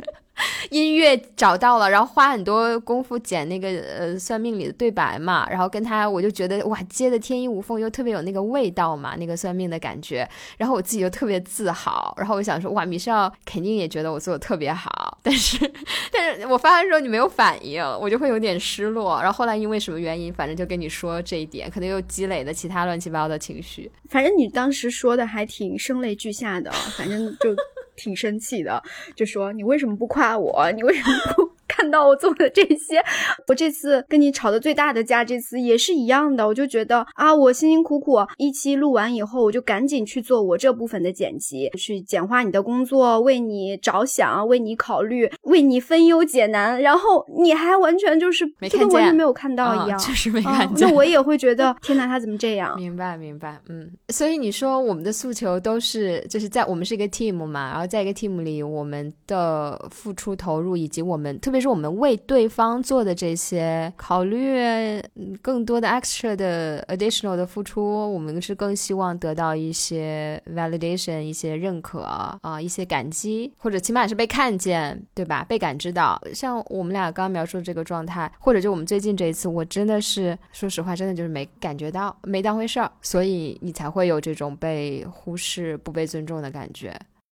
[0.71, 15.71] 音乐找到了，然后花很多功夫剪那个呃算命里的对白嘛，然后跟他我就觉得哇接的天衣无缝，又特别有那个味道嘛，那个算命的感觉，然后我自己就特别自豪，然后我想说哇米少肯定也觉得我做的特别好， 但是
[16.11, 27.57] 但是我发的时候你没有反应，我就会有点失落，然后后来因为什么原因，反正就跟你说这一点，可能又积累的其他乱七八糟的情绪，反正你当时说的还挺声泪俱下的，反正就。
[27.95, 28.83] 挺生气的，
[29.15, 30.73] 就说你为什么不夸我？
[30.73, 31.53] 你为什么不？
[31.69, 33.03] 看到我做的这些，
[33.49, 36.47] 我这次跟你吵的最大的架，这次也是一样的。
[36.47, 46.83] 我就觉得啊，我辛辛苦苦一期录完以后，我就赶紧去做我这部分的剪辑，去简化你的工作，为你着想，为你考虑，为你分忧解难。
[46.83, 50.87] 然后你还完全就是就跟完全没有看到一样，确实没看见。
[50.87, 52.77] 那我也会觉得，天哪，他怎么这样？
[52.77, 53.59] 明白，明白。
[53.69, 61.63] 嗯，所以你说我们的诉求都是就是在我们是一个 team 嘛，然后在一个 team 里，我们的付出投入以及我们特别。
[61.63, 65.01] 是我们为对方做的这些考虑，
[65.41, 75.32] 更多的 extra 的 additional 的付出，我们是更希望得到一些 validation，一些认可啊，一些感激，或者起码是被看见，对吧？
[75.33, 76.21] 吧被感知到。
[76.35, 86.95] 像我们俩刚刚描述的这个状态，或者就我们最近这一次，我真的是说实话，真的就是没感觉到，没当回事儿，所以你才会有这种被忽视、不被尊重的感觉。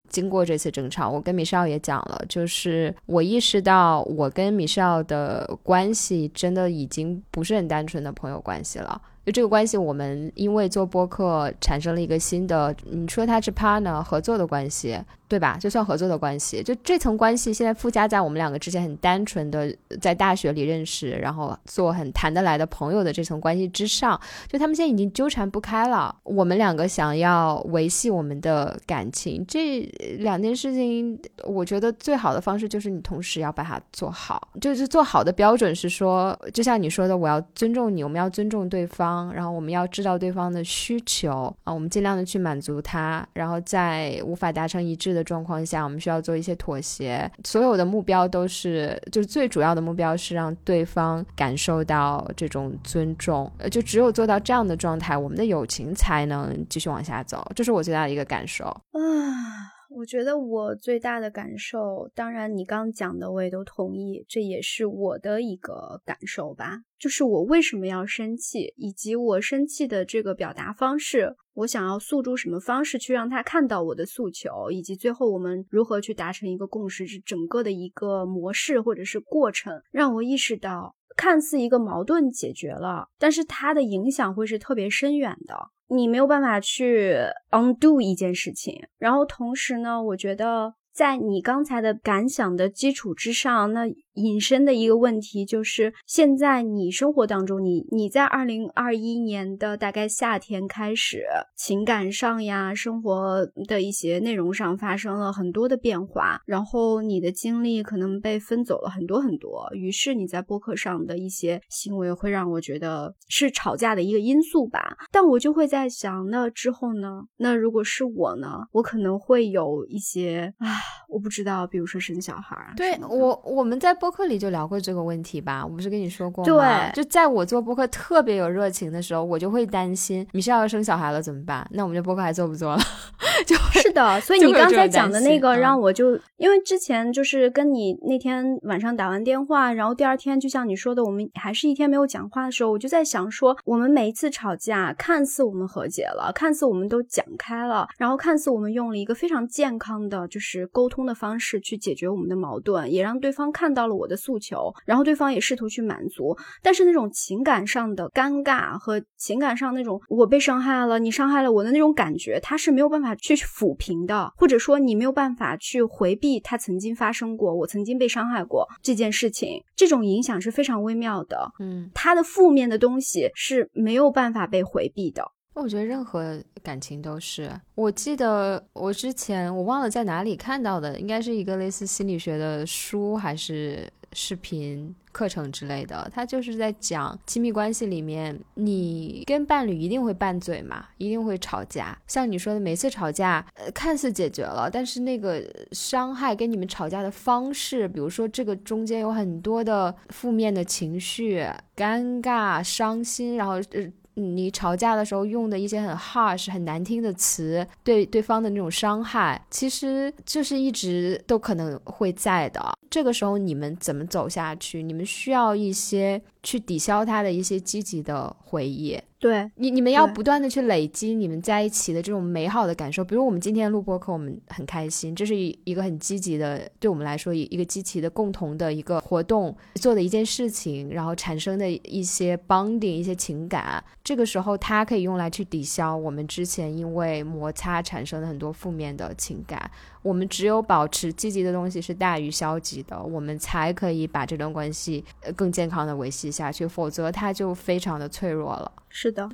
[0.07, 9.01] 经过这次争吵，我跟米少也讲了，就是我意识到我跟米少的关系真的已经不是很单纯的朋友关系了。
[9.25, 14.97] 就这个关系，我们因为做播客产生了一个新的，你说它是 partner 合作的关系。
[15.27, 15.57] 对吧？
[15.59, 26.15] 就算合作的关系，就这层关系现在附加在我们两个之前很单纯的在大学里认识，然后做很谈得来的朋友的这层关系之上，就他们现在已经纠缠不开了。
[26.23, 29.81] 我们两个想要维系我们的感情，这
[30.19, 34.49] 两件事情，我觉得最好的方式就是你同时要把它做好。
[34.61, 45.15] 就是做好的标准是说，就像你说的，我要尊重你，我们要尊重对方，然后我们要知道对方的需求啊，我们尽量的去满足他，然后在无法达成一致。
[45.15, 47.31] 的状况下，我们需要做一些妥协。
[47.45, 53.49] 所有的目标都是，就是最主要的目标是让对方感受到这种尊重。
[53.59, 57.49] 呃，就只有做到这样的状态，我们的友情才能继续往下走。
[57.55, 59.74] 这是我最大的一个感受啊。
[59.97, 66.81] 我觉得我最大的感受，当然你刚讲的我也都同意，这也是我的一个感受吧。
[66.99, 85.55] 就是我为什么要生气，以及我生气的这个表达方式，我想要诉诸什么方式去让他看到我的诉求，以及最后我们如何去达成一个共识，是整个的一个模式或者是过程，让我意识到，看似一个矛盾解决了，但是它的影响会是特别深远的。
[85.87, 87.15] 你没有办法去
[87.51, 93.85] undo 一件事情，然后同时呢，我觉得在你刚才的感想的基础之上，那。
[94.15, 101.25] 引申的一个问题就是，现在你生活当中，你你在二零二一年的大概夏天开始，
[101.57, 114.95] 情感上呀，生活的一些内容上发生了很多的变化，然后你的精力可能被分走了很多很多，于是你在播客上的一些行为会让我觉得是吵架的一个因素吧。
[115.11, 117.23] 但我就会在想，那之后呢？
[117.35, 118.61] 那如果是我呢？
[118.71, 120.69] 我可能会有一些啊，
[121.09, 122.73] 我不知道，比如说生小孩儿。
[122.77, 123.95] 对我，我们在。
[123.95, 126.91] 播客里就聊过这个问题吧，我不是跟你说过吗？
[126.91, 131.65] 对，就在我做播客特别有热情的时候，我就会担心米少要生小孩了怎么办？
[131.71, 132.79] 那我们这播客还做不做了？
[133.47, 153.95] 就是的，所以你刚才讲的那个让我就，因为之前就是跟你那天晚上打完电话，然后第二天就像你说的，我们还是一天没有讲话的时候，我就在想说，我们每一次吵架，看似我们和解了，看似我们都讲开了，然后看似我们用了一个非常健康的就是沟通的方式去解决我们的矛盾，也让对方看到了。
[153.95, 175.23] 我的诉求，然后对方也试图去满足，但是那种情感上的尴尬和情感上那种我被伤害了，你伤害了我的那种感觉，他是没有办法去抚平的，或者说你没有办法去回避他曾经发生过，我曾经被伤害过这件事情，这种影响是非常微妙的，嗯，他的负面的东西是没有办法被回避的。
[175.55, 177.49] 我觉得任何感情都是。
[177.75, 186.09] 我记得我之前我忘了在哪里看到的，应该是一个类似心理学的书还是视频课程之类的。
[186.13, 191.97] 他就是在讲亲密关系里面，你跟伴侣一定会拌嘴嘛，一定会吵架。
[192.05, 203.91] 像你说的，每次吵架，呃，看似解决了，但是那个伤害跟你们吵架的方式，比如说这个中间有很多的负面的情绪，尴尬、伤心，然后呃。
[204.15, 212.61] 你吵架的时候用的一些很 harsh、很难听的词，对对方的那种伤害，其实就是一直都可能会在的。
[212.89, 214.81] 这个时候你们怎么走下去？
[214.81, 218.97] 你们需要一些去抵消他的一些积极的回忆。
[219.25, 223.03] 对你，你们要不断的去累积你们在一起的这种美好的感受。
[223.03, 233.83] 比如我们今天录播课，我们很开心，这是一一个很积极的，对我们来说一一个积极的共同的一个活动做的一件事情，然后产生的一些 bonding 一些情感。
[234.03, 239.71] 这个时候它可以用来去抵消我们之前因为摩擦产生的很多负面的情感。
[240.03, 245.03] 我们只有保持积极的东西是大于消极的，我们才可以把这段关系
[245.35, 248.71] 更健康的维系下去，否则它就非常的脆弱了。
[248.97, 249.29] 是的，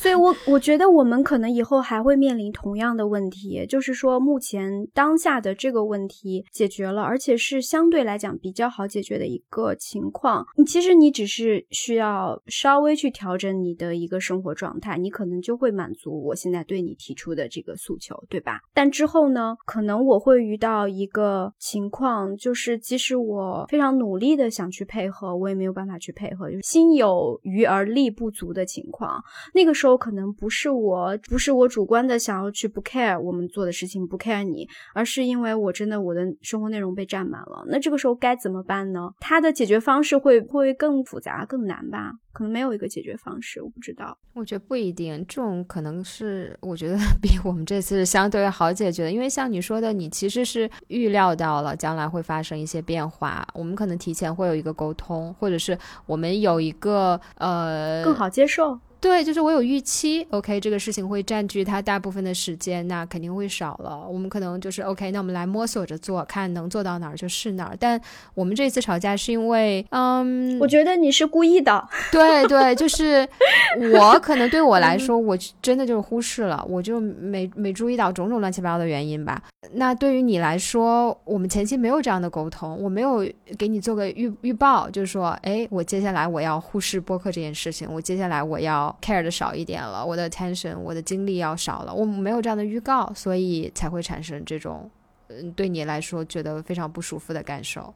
[0.00, 10.44] 所以，我我觉得我们可能以后还会面临同样的问题，就是说，目前当下的这个问题解决了，而且是相对来讲比较好解决的一个情况。
[10.56, 18.58] 你其实你只是需要稍微去调整你的一个生活状态，你可能就会满足我现在对你提出的这个诉求，对吧？
[18.74, 29.22] 但之后呢，可能我会遇到一个情况，就是即使我非常努力的想去配合，我也没有办法去配合，就是心有余而力不足的情况况。
[29.52, 37.64] 那个时候可能不是我，不是我主观的想要去不 care 我们做的事情，不 care 你，而是因为我真的我的生活内容被占满了。
[37.68, 39.10] 那这个时候该怎么办呢？
[39.20, 42.12] 它的解决方式会会更复杂、更难吧？
[42.32, 44.18] 可能没有一个解决方式，我不知道。
[44.32, 58.80] 我觉得不一定，这种可能是我觉得 比我们这次相对好解决的，因为像你说的，你其实是预料到了将来会发生一些变化，我们可能提前会有一个沟通，或者是我们有一个呃更好接受。
[59.04, 64.02] 对，就是我有预期，OK，这个事情会占据他大部分的时间，那肯定会少了。
[64.08, 67.76] 我们可能就是 OK，那我们来摸索着做，看能做到哪儿就是哪儿。
[67.78, 68.00] 但
[68.32, 71.86] 我们这次吵架是因为，嗯，我觉得你是故意的。
[72.10, 73.28] 对对，就是
[73.92, 79.42] 我可能对我来说，我真的就是忽视了，我就没没注意到种种乱七八糟的原因吧。
[79.72, 83.22] 那对于你来说，我们前期没有这样的沟通，我没有
[83.58, 88.93] 给你做个预预报，就是说，哎，我接下来我要忽视播客这件事情，我接下来我要。
[89.00, 94.90] Care 的少一点了，我的 attention，我的精力要少了，我没有这样的预告，所以才会产生这种，
[95.28, 97.94] 嗯，对你来说觉得非常不舒服的感受。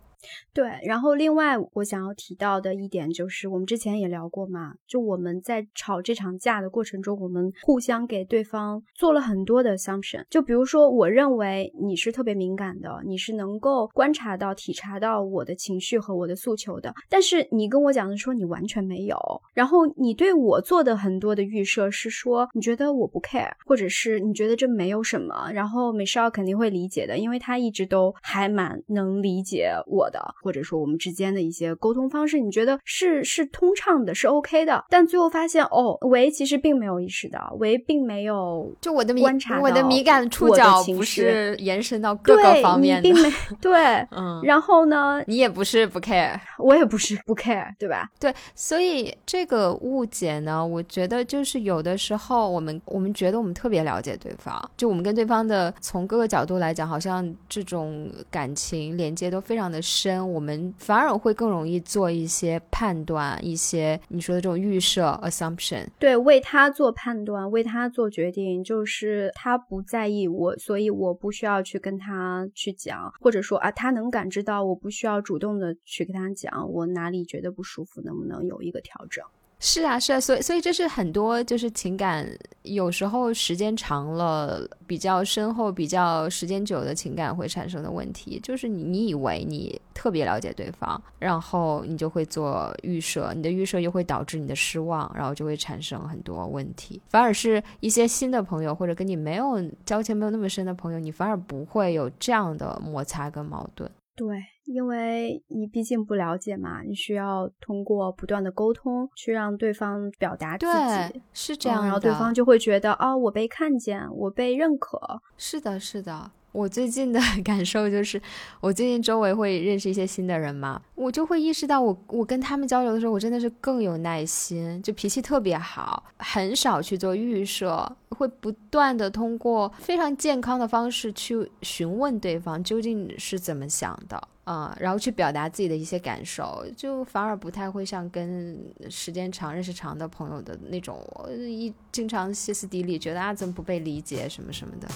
[0.52, 10.24] 对，然后另外我想要提到的一点就是，我们之前也聊过嘛，就我们在吵这场架的过程中，我们互相给对方做了很多的 assumption。
[10.28, 19.16] 就比如说，我认为你是特别敏感的，你是能够观察到、体察到我的情绪和我的诉求的，但是你跟我讲的说你完全没有。
[19.54, 25.50] 然后你对我做的很多的预设是说，你觉得我不 care，或者是你觉得这没有什么。
[25.52, 30.34] 然后美少肯定会理解的，因为他一直都还蛮能理解我的。
[30.42, 43.30] 或者说我们之间的一些沟通方式，你觉得是是通畅的，是 OK 的，但最后发现哦，维其实并没有意识到，维并没有就我的观察我的敏感触角不是延伸到各个方面的，并没
[43.60, 48.08] 对， 嗯，然后呢，你也不是不 care，我也不是不 care，对吧？
[48.18, 59.97] 对，所以这个误解呢，我觉得就是有的时候我们我们觉得我们特别了解对方，就我们跟对方的从各个角度来讲，好像这种感情连接都非常的深。
[60.32, 65.86] 我们反而会更容易做一些判断，一些你说的这种预设 assumption。
[65.98, 79.24] 对，为他做判断，为他做决定，就是他不在意我，所以我不需要去跟他去讲，或者说啊，他能感知到，我不需要主动的去跟他讲，我哪里觉得不舒服，能不能有一个调整。
[79.60, 82.24] 是啊，是啊，所以所以这是很多就是情感，
[82.62, 97.02] 有时候时间长了，比较深厚、比较时间久的情感会产生的问题，就是你你以为你特别了解对方，然后你就会做预设，你的预设又会导致你的失望，然后就会产生很多问题。
[97.08, 103.90] 反而是一些新的朋友或者跟你没有交情没有那么深的朋友，你反而不会有这样的摩擦跟矛盾。
[104.14, 104.36] 对。
[104.68, 110.66] 因为你毕竟不了解嘛，你需要通过不断的沟通去让对方表达自
[111.12, 115.20] 己，是这样，然后对方就会觉得哦，我被看见，我被认可。
[115.36, 116.30] 是的，是的。
[116.58, 118.20] 我最近的 感受就是，
[118.60, 138.58] 我最近周围会认识一些新的人嘛，我就会意识到，我我跟他们交流的时候，我真的是更有耐心，就脾气特别好，很少去做预设，会不断的通过非常健康的方式去询问对方究竟是怎么想的啊，然后去表达自己的一些感受，就反而不太会像跟
[138.90, 141.00] 时间长、认识长的朋友的那种，
[141.38, 144.88] 一经常歇斯底里，觉得啊怎么不被理解什么什么的。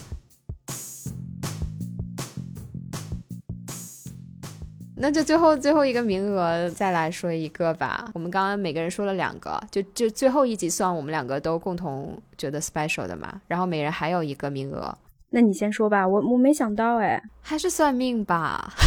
[5.03, 8.09] 那就最后最后一个名额再来说一个吧。
[8.15, 13.41] 我们刚刚每个人说了两个，就就最后一集算我们两个都共同觉得 special 的嘛。
[13.49, 14.97] 然后每人还有一个名额。
[15.31, 18.73] 那你先说吧，我我没想到哎，还是算命吧。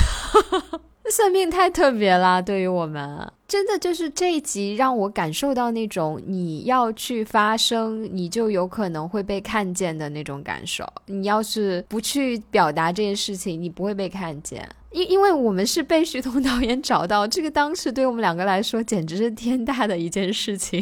[1.11, 10.83] 算命太特别了，对于我们，真的就是这一集让我感受到那种你要去发声，你就有可能会被看见的那种感受。
[11.05, 14.67] 你要是不去表达这件事情，你不会被看见。
[14.95, 20.81] 因因为我们是被徐彤导演找到，这个当时对我们两个来说简直是天大的一件事情。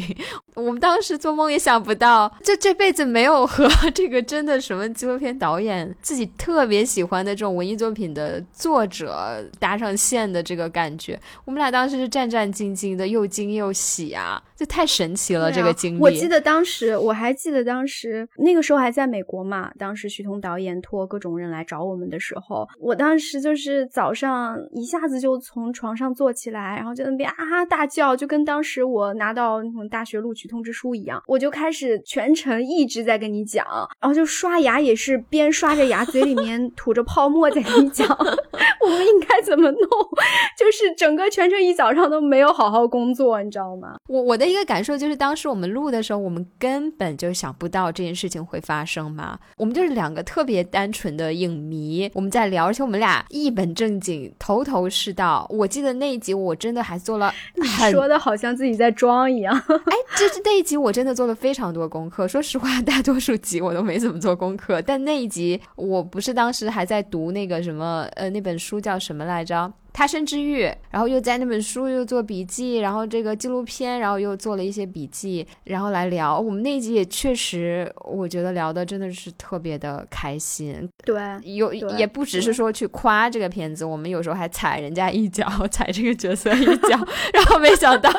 [0.54, 11.20] 我们当时做梦也想不到，就这辈子没有和 这个真的什么纪录片导演自己特别喜欢的这种文艺作品的作者搭上线的这个感觉。
[11.44, 15.50] 我们俩当时是战战兢兢的，又惊又喜啊，这太神奇了！
[15.50, 19.72] 这个经历，我记得当时，我还记得当时那个时候还在美国嘛。
[19.76, 24.04] 当时徐彤导演托各种人来找我们的时候，我当时就是早。
[24.04, 31.22] 早上一下子就从床上坐起来，然后在那边啊哈大叫，就跟当时我拿到那种大学录取通知书一样。
[31.26, 33.66] 我就开始全程一直在跟你讲，
[33.98, 38.06] 然后就刷牙也是边刷着牙，嘴里面 吐着泡沫在跟你讲，
[38.84, 39.80] 我们应该怎么弄。
[40.58, 43.96] 就是整个全程一早上都没有好好工作，你知道吗？
[44.06, 49.38] 我我的一个感受就是，当时我们录的时候，我们根本就想不到这件事情会发生嘛。
[49.56, 53.94] 我们就是两个特别单纯的影迷，我们在聊，而且我们俩一本正。
[54.04, 59.56] 经头头是道，我记得那一集我真的还做了，你说的好像自己在装一样。
[59.56, 62.28] 哎，就是那一集我真的做了非常多功课。
[62.28, 69.72] 说实话，大多数集我都没怎么做功课，但那一集我不是当时还在读那个什么呃那本书叫什么来着？
[69.94, 76.36] 他生之欲，然后又在那本书又做笔记，然后这个纪录片，然后又做了一些笔记，然后来聊。
[76.36, 80.90] 我们那集也确实，我觉得聊的真的是特别的开心。
[81.04, 86.98] 对，有也不只是说去夸这个片子，我们有时候还踩人家一脚，踩这个角色一脚，
[87.32, 88.10] 然后没想到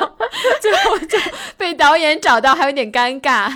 [0.62, 1.18] 最后就
[1.58, 3.54] 被导演找到，还有点尴尬。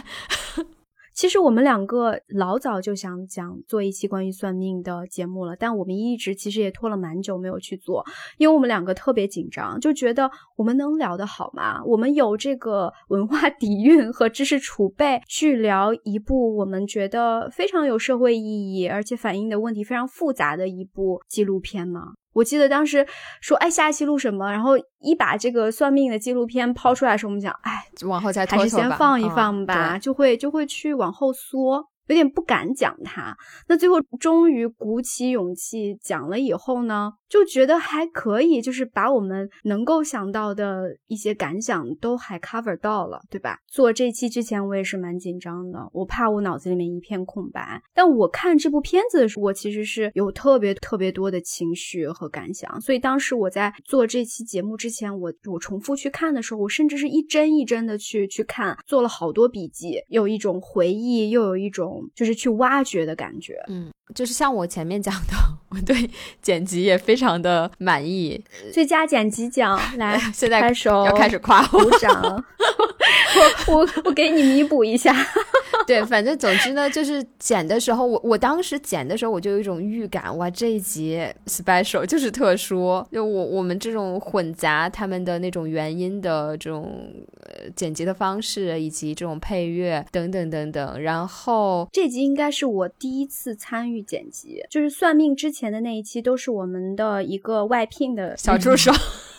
[1.12, 8.04] 其实我们两个老早就想讲做一期关于算命的节目了，但我们一直其实也拖了蛮久没有去做，
[8.38, 11.82] 因为我们两个特别紧张，就觉得我们能聊得好吗？
[11.84, 22.14] 我们有这个文化 底蕴和知识储备去聊一部我们觉得非常有社会意义，而且反映的问题非常复杂的一部纪录片吗？
[22.32, 23.06] 我记得当时
[23.40, 24.50] 说，哎，下一期录什么？
[24.50, 31.86] 然后一把这个算命的纪录片抛出来的时候，我们讲，哎，往后再还是先放一放吧，就会就会去往后缩。
[32.10, 33.36] 有点不敢讲它，
[33.68, 43.58] 那最后终于鼓起勇气讲了以后呢，就觉得还可以，就是把我们能够想到的一些感想都还 cover 到了，对吧？
[43.68, 47.80] 做这期之前我也是蛮紧张的，我怕我脑子里面一片空白。
[47.94, 61.99] 但我看这部片子的时候，我其实是有特别特别多的情绪和感想，所以当时我在做这期节目之前，我我重复去看的时候，我甚至是一帧一帧的去去看，做了好多笔记，有一种回忆，又有一种。
[62.14, 65.34] 就是去挖掘的感觉，嗯，就是像我前面讲的，
[65.70, 66.10] 我对
[66.42, 68.42] 剪辑也非常的满意。
[68.72, 72.44] 最佳剪辑奖来，现在开始要开始夸我，鼓掌。
[73.68, 75.14] 我我我给你弥补一下。
[75.86, 87.12] 对，反正总之呢，就是剪的时候，我我当时剪的时候，我就有一种预感，哇，这一集 special 就是特殊，就我我们这种混杂他们的那种原因的这种
[87.42, 91.00] 呃剪辑的方式，以及这种配乐等等等等。
[91.00, 98.92] 然后这集应该是我第一次参与剪辑，就是算命之前的那一期都是我们的一个外聘的小助手。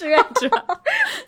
[0.00, 0.48] 志愿者、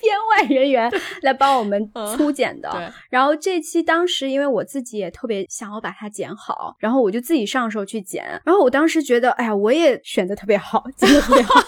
[0.01, 2.91] 编外人员来帮我们粗剪的。
[3.11, 8.25] 然后这期当时因为我自己也特别想要把它剪好，然后我就自己上手去剪。
[8.47, 11.61] 然后我当时觉得，哎呀，我也选的特别好，剪的特别好。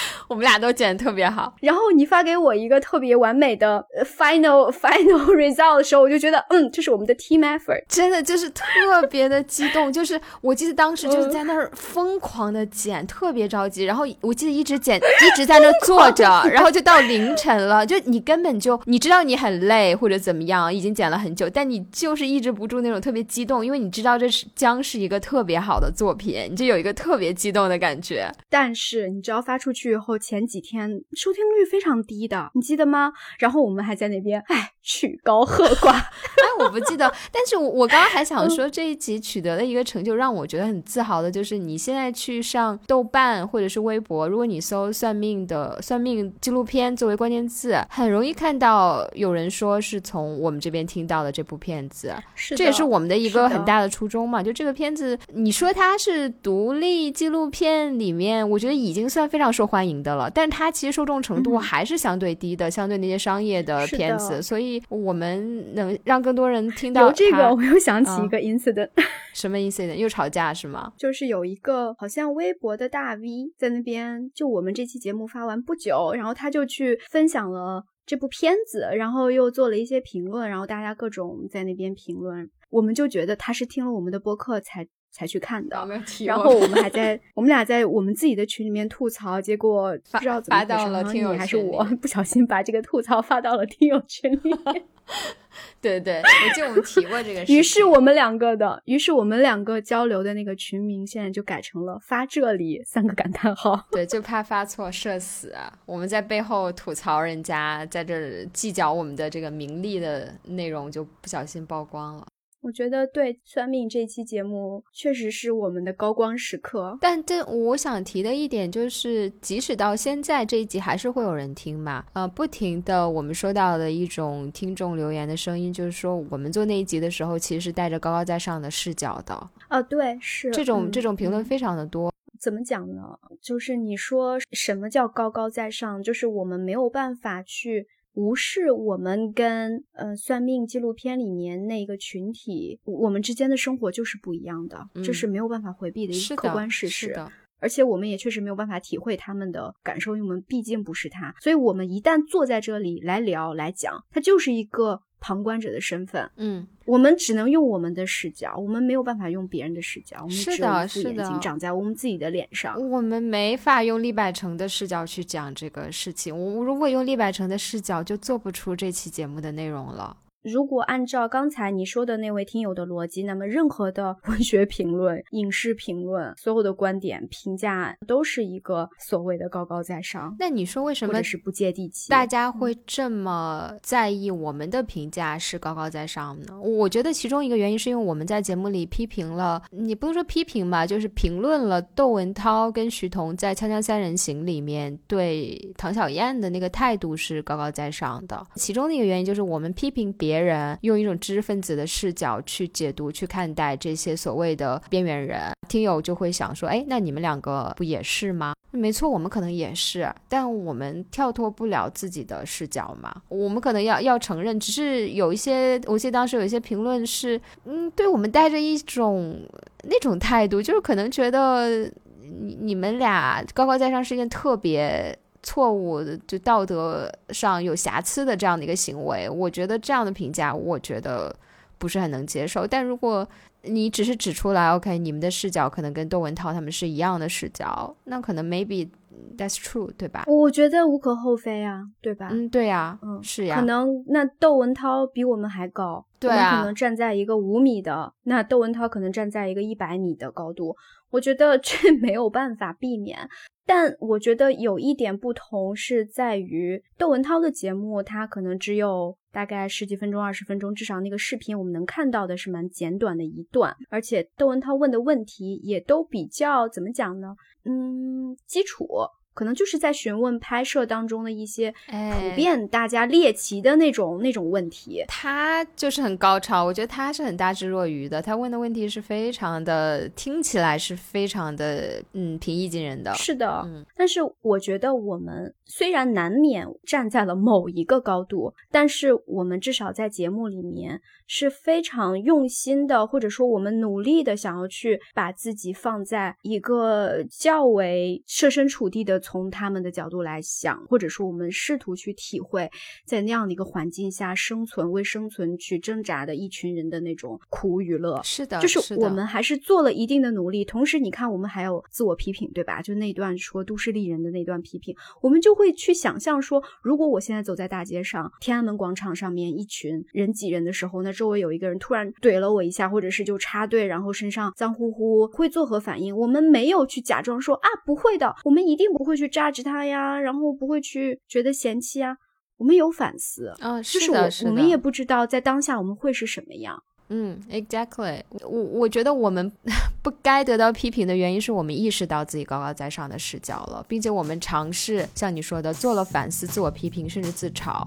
[0.28, 8.64] 我们俩都剪的特别好，然后你发给我一个特别完美的 final final result 的时候，我就觉得，嗯，这是我们的 team effort，真的就是特
[9.10, 9.92] 别的激动。
[9.92, 13.84] 就是我记得当时就是在那儿疯狂的剪，特别着急。
[13.84, 17.84] 然后我记得一直剪，一直在那坐着，然后就到凌晨了。
[17.84, 28.30] 就你根本就你知道你很累或者怎么样，已经剪了很久，但你就是抑制不住那种特别激动，因为你知道这是将是一个特别好的作品，你就有一个特别激动的感觉。
[28.48, 30.12] 但是你只要发出去以后。
[30.22, 33.12] 前几天收听率非常低的，你记得吗？
[33.38, 35.90] 然后我们还在那边，哎，曲高和寡。
[35.92, 52.14] 哎，我不记得，但是我我刚刚还想说，这一集取得的一个成就，让我觉得很自豪的，就是你现在去上豆瓣或者是微博，如果你搜“算命的算命纪录片”作为关键字，很容易看到有人说是从我们这边听到的这部片子。
[52.36, 54.42] 是，这也是我们的一个很大的初衷嘛。
[54.42, 64.42] 就这个片子，你说它是独立纪录片里面，我觉得已经算非常受欢迎的了，但是它其实受众程度还是相对低的，相对那些商业的片子。
[64.42, 68.90] 所以我们能让更多人听到这个， 我又想起一个 incident，
[69.32, 69.94] 什么 incident？
[69.94, 70.92] 又吵架是吗？
[70.98, 85.76] 就是有一个好像微博的大 V 在那边，就我们这期节目发完不久，然后他就去分享了这部片子，然后又做了一些评论，然后大家各种在那边评论，我们就觉得他是听了我们的播客才才去看的，
[86.24, 94.84] 然后我们还在我们俩在我们自己的群里面吐槽，结果不知道怎么发到了听友还是我不小心把这个吐槽发到了听友群里面。
[95.82, 97.52] 对对，我记得我们提过这个事。
[97.52, 103.86] 于是我们两个的，于是我们两个交流的那个群名，现在就改成了“发这里”三个感叹号。
[103.90, 105.54] 对，就怕发错，社死。
[105.84, 112.26] 我们在背后吐槽人家，在这计较我们的这个名利的内容，就不小心曝光了。
[112.62, 122.04] 我觉得对算命这期节目确实是我们的高光时刻，但这我想提的一点就是，即使到现在这一集还是会有人听嘛？
[122.12, 129.34] 呃，不停的我们收到的一种听众留言的声音，就是说我们做那一集的时候，其实是带着高高在上的视角的。
[129.66, 132.12] 啊，对，是这种这种评论非常的多。
[132.38, 133.18] 怎么讲呢？
[133.40, 136.00] 就是你说什么叫高高在上？
[136.00, 137.88] 就是我们没有办法去。
[138.14, 147.16] 无视我们跟呃算命纪录片里面那个群体，我们之间的生活就是不一样的，这是没有办法回避的一个客观事实。
[147.58, 151.32] 而且我们也确实没有办法体会他们的感受，因为我们毕竟不是他。
[151.40, 155.00] 所以，我们一旦坐在这里来聊来讲，它就是一个。
[155.22, 160.16] 旁观者的身份，嗯，我们只能用我们的视角，我们没有办法用别人的视角。
[160.20, 166.36] 我们是的，是的，长在我们自己的脸上，我们没法用李百成的视角去讲这个事情。
[166.36, 170.16] 我如果用李百成的视角，就做不出这期节目的内容了。
[170.42, 180.34] 如果按照刚才你说的那位听友的逻辑，那么任何的文学评论、影视评论，所有的观点评价都是一个所谓的高高在上。
[180.40, 182.10] 那你说为什么是不接地气？
[182.10, 186.60] 大家会这么在意我们的评价是高高在上呢？
[186.60, 198.44] 我觉得其中一个原因是因为我们在节目里批评了，你不能说批评吧，就是评论了窦文涛跟徐彤在《锵锵三人行》里面对唐小燕的那个态度是高高在上的。
[198.56, 200.31] 其中的一个原因就是我们批评别。
[200.32, 213.14] 别人用一种知识分子的视角去解读、去看待这些所谓的边缘人，听友就会想说：“哎，那你们两个不也是吗？”没错，我们可能也是，但我们跳脱不了自己的视角嘛。
[213.28, 219.38] 我们可能要要承认，只是有一些，我记得当时有一些评论是，嗯，对我们带着一种
[219.82, 221.82] 那种态度，就是可能觉得
[222.22, 225.14] 你你们俩高高在上是一件特别。
[225.42, 231.34] 错误的，就道德上有瑕疵的这样的一个行为，我觉得这样的评价，我觉得
[231.78, 232.66] 不是很能接受。
[232.66, 233.26] 但如果
[233.62, 238.88] 你只是指出来，OK，你们的视角可能跟窦文涛他们是一样的视角，那可能 maybe
[239.36, 240.24] that's true，对吧？
[240.26, 242.28] 我觉得无可厚非啊，对吧？
[242.32, 243.56] 嗯，对呀，嗯，是呀。
[243.56, 250.76] 可能那窦文涛比我们还高，对啊，可能站在一个五米的，那窦文涛可能站在一个一百米的高度。
[251.10, 253.28] 我觉得 这没有办法避免。
[253.64, 267.36] 但我觉得有一点不同是在于窦文涛的节目，他可能只有大概十几分钟、二十分钟，至少那个视频我们能看到的是蛮简短的一段，而且窦文涛问的问题也都比较怎么讲呢？
[267.64, 268.86] 嗯，基础。
[269.34, 283.66] 可能就是在询问拍摄当中的一些普遍大家猎奇的那种那种问题，他就是很高超，我觉得他是很大智若愚的，他问的问题是非常的听起来是非常的嗯平易近人的，是的，
[283.96, 299.21] 但是我觉得我们虽然难免站在了某一个高度，但是我们至少在节目里面是非常用心的，或者说我们努力的想要去把自己放在一个较为设身处地的。
[299.22, 302.70] 从他们的角度来想，或者说我们试图去体会，
[303.06, 308.20] 在那样的一个环境下生存、为生存去挣扎的一群人的那种苦与乐。
[308.22, 310.64] 是的，就是我们还是做了一定的努力。
[310.64, 312.82] 同时，你看，我们还有自我批评，对吧？
[312.82, 326.16] 就那段说都市丽人的那段批评，我们就会去想象说，如果我现在走在大街上，天安门广场上面一群人挤人的时候，那周围有一个人突然怼了我一下，或者是就插队，然后身上脏乎乎，会作何反应？
[326.16, 329.11] 我们没有去假装说啊，不会的，我们一定不会。
[329.12, 332.16] 会去榨汁他呀，然后不会去觉得嫌弃啊。
[332.56, 336.82] 我们有反思，嗯，就是我的，是的，我们也不知道在当下我们会是什么样。
[337.08, 338.22] 嗯，exactly。
[338.40, 339.52] 我我觉得我们
[340.02, 347.86] 不该得到批评的原因是我们意识到自己高高在上的视角了，并且我们尝试像你说的做了反思、自我批评，甚至自嘲。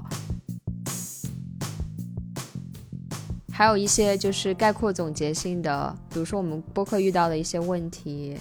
[3.51, 8.37] 还有一些就是概括总结性的，比如说我们播客遇到的一些问题。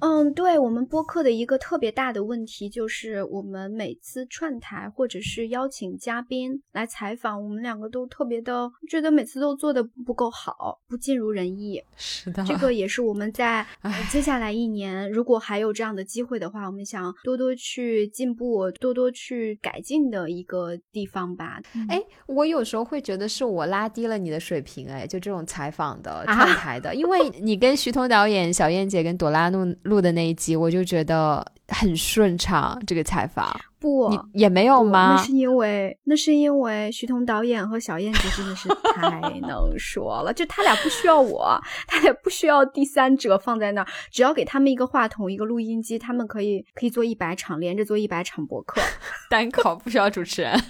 [0.00, 11.82] 嗯，对我们播客的一个特别大的问题就是，我们每次串台或者是邀请嘉宾来采访，我们两个都特别的觉得每次都做的不够好，不尽如人意。
[11.96, 13.66] 是的，这个也是我们在
[14.10, 21.60] 接下来一年，如果还有这样的机会的话，我们想多多去进步，多多去改进的一个地方吧。
[21.90, 29.66] 哎，我有时候会觉得是我拉低了你的水平，哎，就这种采访的串台的，因为你跟徐彤导演、小燕姐跟朵拉诺。
[29.90, 32.80] 录的那一集，我就觉得很顺畅。
[32.86, 33.58] 这个采访。
[33.80, 35.14] 不，也没有吗？
[35.16, 41.58] 那是因为，那是因为徐彤导演和小燕子真的是太能说了，就他俩不需要我，
[41.88, 48.82] 他俩不需要第三者放在那儿，只要给他们一个话筒、一个录音机，他们可以可以做一百场，连着做一百场博客，
[49.30, 50.62] 单口不需要主持人。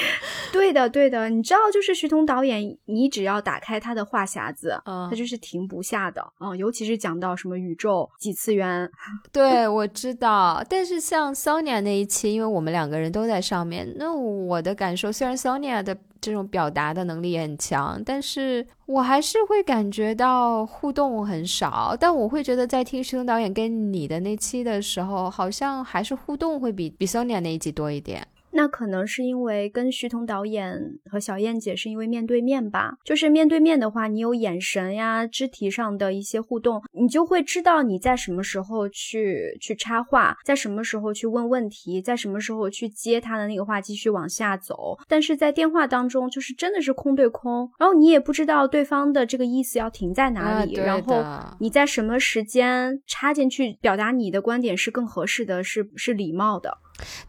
[0.52, 8.90] 对的，对的，你知道，就是徐彤导演，你只要打开他的话匣子，嗯，他就是停不下的，嗯，尤其是讲到什么宇宙几次元，
[9.32, 12.60] 对我知道，但是像 Sonia 那一期，因为我。
[12.60, 21.96] 们两个人都在上面，那我的感受虽然 Sonia 的这种表达的能力也很强，但是我还是会感觉到互动很少。
[21.98, 28.26] 但我会觉得在听徐东导演跟你的那期的时候，好像还是互动会比比 Sonia 那一集多一点。
[28.58, 44.98] 那可能是因为跟徐彤导演和小燕姐是因为面对面吧，就是面对面的话，你有眼神呀、肢体上的一些互动，你就会知道你在什么时候去去插话，在什么时候去问问题，在什么时候去接他的那个话继续往下走。
[45.06, 51.24] 但是在电话当中，就是真的是空对空，然后你也不知道对方的这个意思要停在哪里，然后
[51.60, 56.76] 你在什么时间插进去表达你的观点是更合适的，是是礼貌的。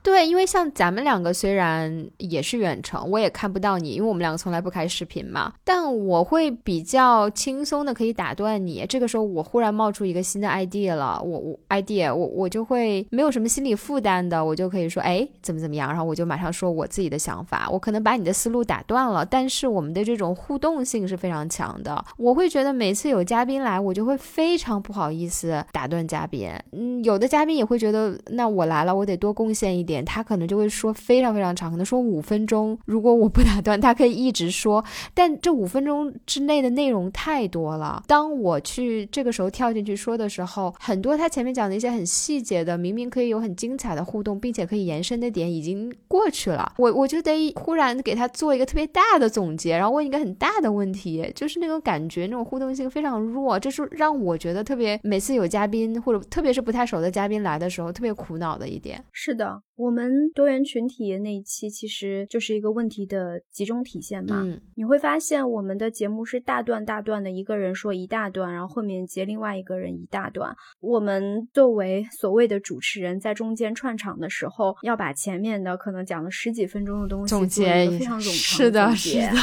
[0.01, 5.53] 对，因为像咱们两个虽然也是远程，我也看不到你，因为我们两个从来不开视频嘛。
[5.63, 8.86] 但我会比较轻松的可以打断你。
[8.89, 17.70] 这个时候我忽然冒出一个新的 idea 了，我我 idea 我我就会没有什么心理负担的，我就可以说哎怎么怎么样，然后我就马上说我自己的想法。
[17.70, 22.03] 我可能把你的思路打断了，但是我们的这种互动性是非常强的。
[22.17, 26.49] 我会觉得每次有嘉宾来，我就会非常不好意思打断嘉宾。
[26.72, 29.59] 嗯，有的嘉宾也会觉得那我来了，我得多贡献。
[29.60, 32.78] 现一点，他可能就会说非常非常长，可能说五分钟。
[32.86, 34.84] 如果我不打断，他可以一直说。
[35.14, 38.01] 但这五分钟之内的内容太多了。
[38.07, 46.72] 当我去这个时候跳进去说的时候，很多他前面讲的一些很细节的，明明可以有很精彩的互动，并且可以延伸的点已经过去了。
[46.78, 59.03] 我我就得忽然给他做一个特别大的总结，然后问一个很大的问题，就是那种感觉，那种互动性非常弱，这是让我觉得特别每次有嘉宾或者特别是不太熟的嘉宾来的时候特别苦恼的一点。
[59.12, 59.49] 是的。
[59.50, 59.68] 거예요.
[59.80, 64.42] 我们多元群体那一期其实就是一个问题的集中体现嘛。
[64.44, 70.54] 嗯，你会发现我们的节目是大段大段的，一个人说一大段，然后后面接另外一个人一大段。
[70.82, 79.38] 我们作为所谓的主持人，在中间串场的时候，要把前面的可能讲了十几分钟的东西总结一个非常冗长是的，是的，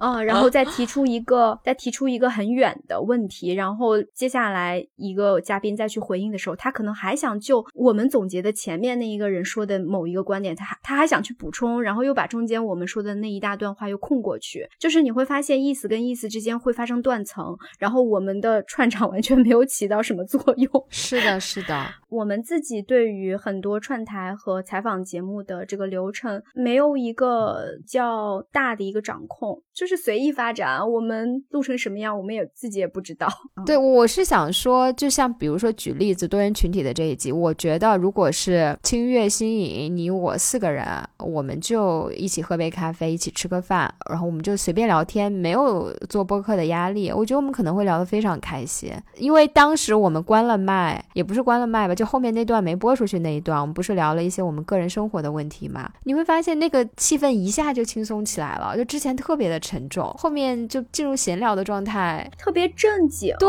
[0.00, 20.68] 嗯，然后再提出一个，再提出一个很远的问题，然后接下来一个嘉宾再去回应的时候，他可能还想就我们总结的前面那一个人说的某一个观点，他还他还想去补充，然后又把中间我们说的那一大段话又空过去，就是你会发现意思跟意思之间会发生断层，然后我们的串场完全没有起到什么作用。
[20.90, 33.28] 是的，是的，我们自己对于很多串台和采访节目的这个流程没有一个较大的一个掌控，就是随意发展，我们录成什么样，我们也自己也不知道。
[33.64, 39.28] 对，我是想说，就像比如说举例子，多元群体的这一集，我觉得如果是清月。
[39.28, 40.86] 新颖，你我四个人，
[41.18, 47.10] 我们就一起喝杯咖啡，一起吃个饭，然后我们就随便聊天，没有做播客的压力。
[47.10, 55.90] 我觉得我们可能会聊得非常开心，因为当时我们关了麦，也不是关了麦吧，就后面那段没播出去那一段，我们不是聊了一些我们个人生活的问题嘛？
[56.04, 63.34] 你会发现那个气氛一下就轻松起来了，就之前特别的沉重，后面就进入闲聊的状态，特别正经。
[63.38, 63.48] 对，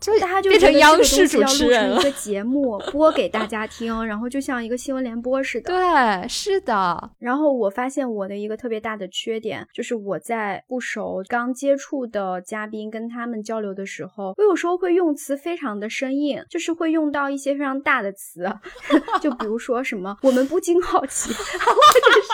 [0.00, 2.00] 就是大家就变成央视主持人了。
[2.00, 5.72] 一个节目播给大家听，然后就像一个新闻联传播似的。
[5.72, 7.10] 对，是的。
[7.18, 18.48] 然后我发现我的一个特别大的缺点，就是我在不熟、刚接触的嘉宾跟他们交流的时候，我有时候会用词非常的生硬，就是会用到一些非常大的词，
[19.20, 22.28] 就比如说什么“我们不禁好奇”， 或者是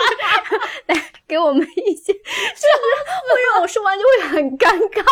[0.92, 2.26] 来给我们一些，就是
[3.32, 5.02] 会让我说完就会很尴尬。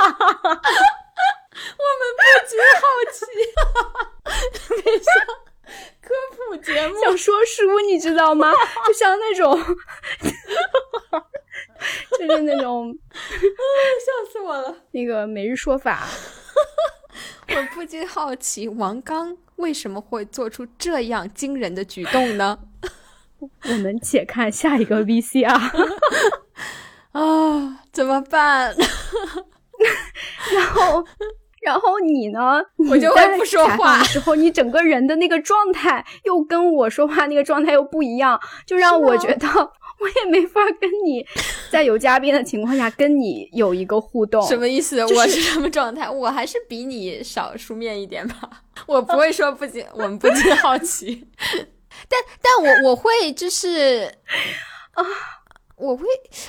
[1.55, 3.27] 我们不禁好奇，
[4.83, 5.07] 别像
[6.01, 8.53] 科普节目，想说书，你知道吗？
[8.87, 9.59] 就像那种，
[12.19, 14.77] 就是那种， 笑死我了。
[14.91, 16.07] 那个每日说法，
[17.49, 22.59] 我不禁好奇，王刚为什么会做出这样惊人的举动呢？
[23.41, 25.97] 我们且看下一个 VCR
[27.13, 28.75] 啊，怎么办？
[30.53, 31.07] 然后。
[31.63, 32.61] 然后你呢？
[32.91, 41.25] 我就会不说话的时候，你整个人的那个状态又跟我说话那个状态又不一样，就让我觉得我也没法跟你
[41.71, 44.43] 在有嘉宾的情况下跟你有一个互动。
[44.47, 45.01] 什么意思？
[45.15, 46.11] 我是什么状态？
[46.11, 48.35] 我还是比你少书面一点吧。
[48.87, 51.25] 我不会说不仅我们不仅好奇，
[52.09, 54.13] 但但我我会就是
[54.95, 55.05] 啊。
[55.83, 56.07] 我会，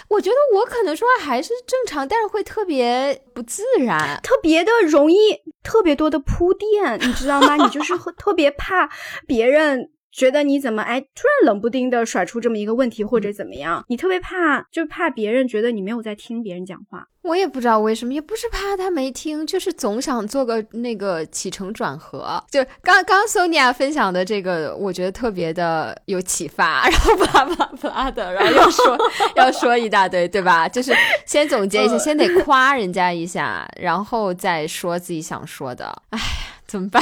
[0.08, 7.56] 我觉得我可能说话还是正常，但是会特别不自然，特别的容易，特别多的铺垫，你知道吗？
[7.56, 8.90] 你就是特别怕
[9.26, 9.90] 别人。
[10.14, 13.84] 觉得你怎么哎，突然冷不丁的甩出这么一个问题或者怎么样？
[13.90, 17.08] 你特别怕，就怕别人觉得你没有在听别人讲话。
[17.24, 22.44] 我也不知道为什么，也不是怕他没听，就是总想做个那个起承转合。
[22.52, 28.98] 就刚刚 Sonia 分享的这个，我觉得特别的有启发， 然后巴拉巴拉的，然后又说
[29.36, 30.70] 要说一大堆，对吧？
[30.70, 30.94] 就是
[31.26, 36.04] 先总结一下，先得夸人家一下，然后再说自己想说的。
[36.10, 36.26] 哎呀，
[36.68, 37.02] 怎么办？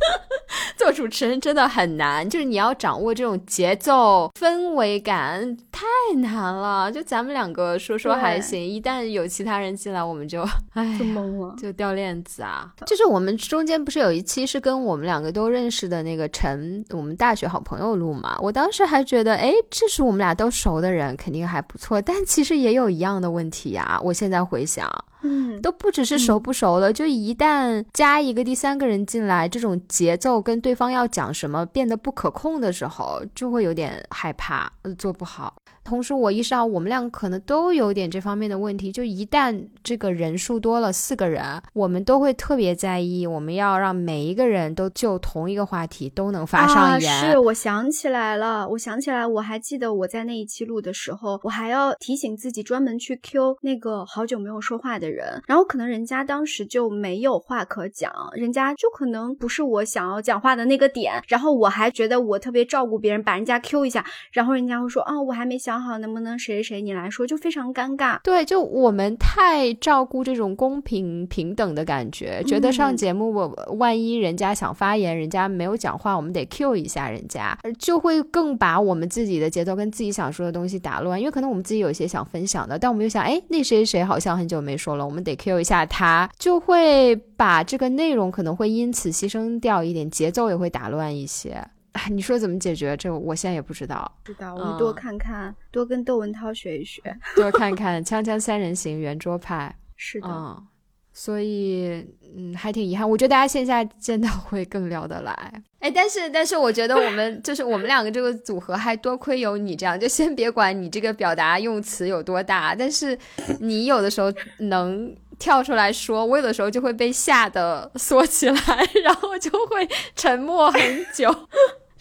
[0.76, 5.84] 做主持人真的很难，就是你要掌握这种节奏氛围感，太
[6.20, 6.90] 难了。
[6.90, 10.42] 就咱们两个说说还行，一旦有其他人进来，我们就
[10.72, 12.72] 哎就懵了，就掉链子啊。
[12.86, 18.38] 就是我们中间不是有一期是跟我们两个都认识的那个陈，我们大学好朋友录嘛？
[18.40, 22.00] 我当时还觉得，哎，这是我们俩都熟的人，肯定还不错。
[22.00, 24.00] 但其实也有一样的问题呀。
[24.02, 24.88] 我现在回想。
[25.22, 35.54] 嗯，都不只是熟不熟了，就一旦加一个第三个人进来，这种节奏跟对方要讲什么变得不可控的时候，就会有点害怕，做不好。
[35.90, 38.92] 同时，我意识到我们俩可能都有点这方面的问题。
[38.92, 47.32] 就一旦这个人数多了四个人，我们都会特别在意，我们要让每一个人都就同一个话题都能发上言。
[47.32, 65.79] 是我想起来了，我想起来，我还记得我在那一期录的时候，我还要提醒自己专门去 Q 那个好久没有说话的人，然后可能人家当时就没有话可讲，人家就可能不是我想要讲话的那个点，然后我还觉得我特别照顾别人，把人家 Q 一下，然后人家会说啊，我还没想。
[65.80, 68.20] 好，能不能谁谁谁你来说就非常尴尬。
[68.22, 81.18] 对，就我们太照顾这种公平平等的感觉，觉得上节目我万一人家想发言，人家没有讲话，我们得 Q 一下人家，就会更把我们自己的节奏跟自己想说的东西打乱。
[81.18, 91.66] 因为可能我们自己有一些想分享的，但我们又想，哎，那谁谁好像很久没说了，我们得 Q 一下他，就会把这个内容可能会因此牺牲掉一点，节奏也会打乱一些。
[91.92, 93.12] 哎，你说怎么解决这？
[93.12, 94.10] 我现在也不知道。
[94.24, 97.02] 知道，我们多看看，多跟窦文涛学一学，
[97.34, 99.74] 多看看《锵锵三人行》圆桌派。
[99.96, 100.66] 是的，嗯，
[101.12, 103.08] 所以嗯，还挺遗憾。
[103.08, 105.62] 我觉得大家线下见到会更聊得来。
[105.80, 109.98] 哎，但是但是，我觉得我们就是我们两个这个组合，还多亏有你这样。
[109.98, 113.18] 就先别管你这个表达用词有多大，但是
[113.60, 118.56] 你有的时候能跳出来说，我有的时候就会被吓得缩起来，
[119.02, 120.80] 然后就会沉默很
[121.14, 121.34] 久。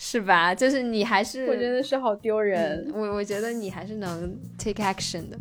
[0.02, 0.56] 是吧？
[0.56, 2.90] 就是你还是，我真的是好丢人。
[2.96, 5.38] 我我觉得你还是能 take action 的。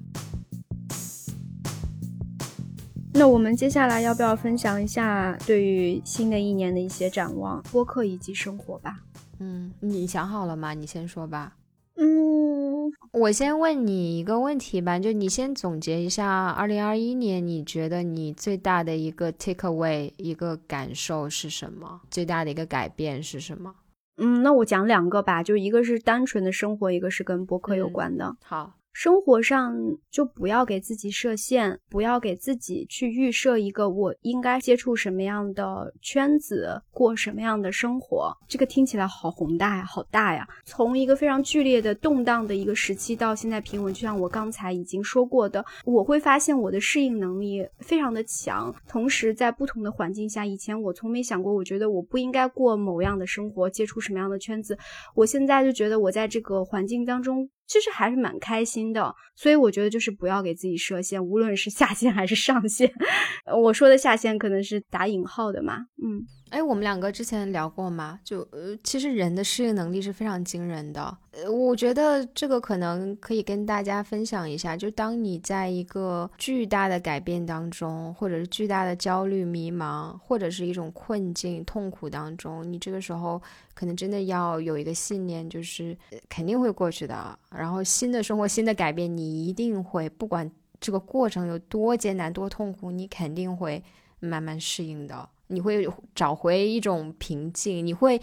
[3.15, 8.99] 那我们接下来要不要分享一下对于新的一年的一些展望，播客以及生活吧？
[9.39, 10.75] 嗯，你想好了吗？
[10.75, 11.55] 你先说吧。
[11.95, 22.01] 嗯，我先问你一个问题吧，就你先总结一下，二零二一年你觉得你最大的一个 take away 一个感受是什么？
[22.11, 23.73] 最大的一个改变是什么？
[24.19, 28.37] 嗯，那我讲两个吧，就一个是单纯的生活，一个是跟博客有关的。
[28.43, 29.77] 好，生活上
[30.11, 38.37] 就不要给自己设限，不要给自己去预设一个我应该接触什么样的圈子，过什么样的生活。
[38.49, 40.45] 这个听起来好宏大呀，好大呀！
[40.65, 48.75] 从一个非常剧烈的动荡的一个时期到现在平稳，就像我刚才已经说过的，我会发现我的适应能力非常的强。
[48.89, 54.77] 同时，在不同的环境下，以前我从没想过，我觉得我不应该过某样的生活，接触什么样的圈子。
[55.15, 57.49] 我现在就觉得我在这个环境当中。
[57.69, 62.91] 其实还是蛮开心的，所以我觉得就是不要给自己设限，无论是下限还是上限。
[63.63, 66.25] 我说的下限可能是打引号的嘛，嗯。
[66.51, 68.19] 哎，我们两个之前聊过吗？
[68.25, 71.17] 就呃，其实人的适应能力是非常惊人的。
[71.33, 74.77] 呃，我觉得这个可能可以跟大家分享一下。
[74.77, 83.41] 就当你在一个巨大的改变当中，或者是巨大的焦虑、迷茫，或者是一种困境、痛苦当中，你这个时候
[83.75, 85.97] 可能真的要有一个信念，就是
[86.29, 87.39] 肯定会过去的。
[87.51, 93.83] 然后新的生活、新的改变，你一定会，不管这个过程有多艰难、多痛苦，你肯定会
[94.19, 95.29] 慢慢适应的。
[95.49, 98.21] 你会找回一种平静，你会，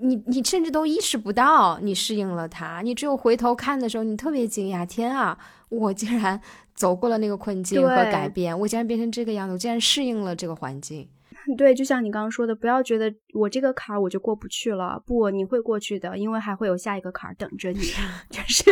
[0.00, 6.40] 你你甚至都意识不到你适应了它，你只有回头看的时候，你特别惊讶，天啊，我竟然
[6.74, 11.08] 走过了那个困境和改变，我竟然变成这个样子，我竟然适应了这个环境。
[11.58, 17.80] 对，就像你刚刚说的，不要觉得我这个坎儿我就过不去了，不，你会过去的，因为还会有下一个坎儿等着你，
[18.30, 18.70] 就是，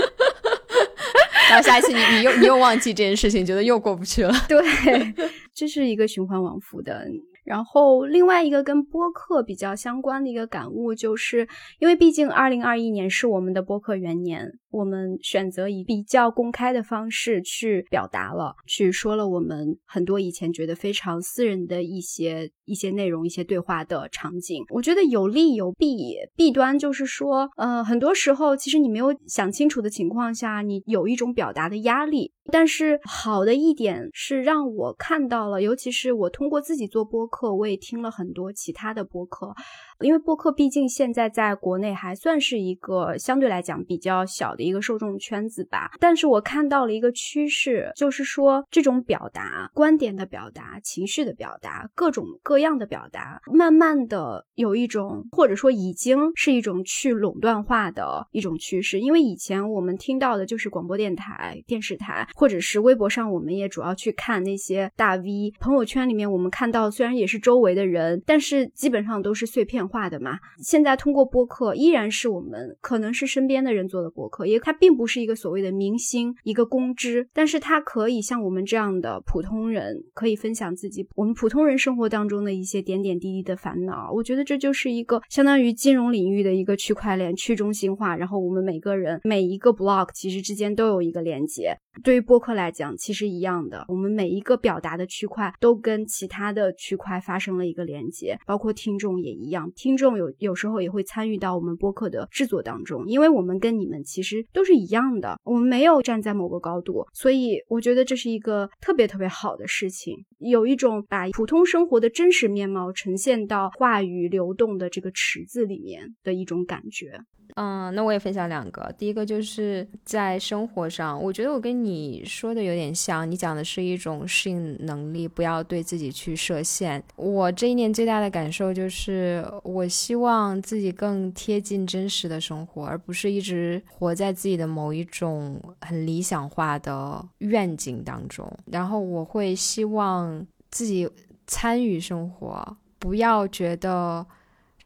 [1.51, 4.63] 然后下一次你你又你又忘记这件事情，觉得又过不去了，对，
[5.53, 7.07] 这是一个循环往复的。
[7.51, 11.49] 然后，另外一个跟播客比较相关的一个感悟，就是
[11.81, 14.53] 因为毕竟二零二一年是我们的播客元年。
[14.73, 24.63] 我们选择以比较公开的方式去表达了，去说了我们很多以前觉得非常私人的一些一些内容、一些对话的场景。
[24.71, 32.31] 我觉得有利有弊，弊端就是说，呃，很多时候其实你没有想清楚的情况下，你有一种表达的压力。
[32.53, 39.55] 但是好的一点是让我看到了，尤其是我通过自己做播客，我也听了很多其他的播客。
[40.01, 59.01] 因为播客毕竟现在在国内还算是一个相对来讲比较小的一个受众圈子吧，但是我看到了一个趋势，就是说这种表达观点的表达、情绪的表达、各种各样的表达，慢慢的有一种或者说已经是一种去垄断化的一种趋势。
[59.01, 69.90] 因为以前我们听到的就是广播电台、电视台，或者是微博上，我们也主要去看那些大 V 朋友圈里面，我们看到虽然也是周围的人，但是基本上都是碎片。
[69.91, 84.13] 化的嘛，现在通过播客依然是我们可能是身边的人做的播客，也它并不是一个所谓的明星一个公知，但是它可以像我们这样的普通人，可以分享自己我们普通人生活当中的一些点点滴滴的烦恼。
[84.15, 91.77] 我觉得这就是一个相当于金融领域的一个区块链去中心化，然后我们每个人每一个 block 其实之间都有一个连接。
[92.03, 99.71] 对于播客来讲，其实一样的，我们每一个表达的区块都跟其他的区块发生了一个连接，包括听众也一样。
[99.75, 117.21] 听众有有时候也会参与到我们播客的制作当中，因为我们跟你们其实都是一样的，我们没有站在某个高度，所以我觉得这是一个特别特别好的事情，有一种把普通生活的真实面貌呈现到话语流动的这个池子里面的一种感觉。
[117.57, 118.95] 嗯，那我也分享两个。
[118.97, 123.31] 第一个就是在生活上，我觉得我跟你说的有点像。
[123.31, 127.03] 你讲的是一种适应能力，不要对自己去设限。
[127.17, 138.51] 我这一年最大的感受就是，我希望自己更贴近真实的生活，而不是一直活在自己的某一种很理想化的愿景当中。
[138.67, 141.09] 然后我会希望自己
[141.47, 144.27] 参与生活，不要觉得。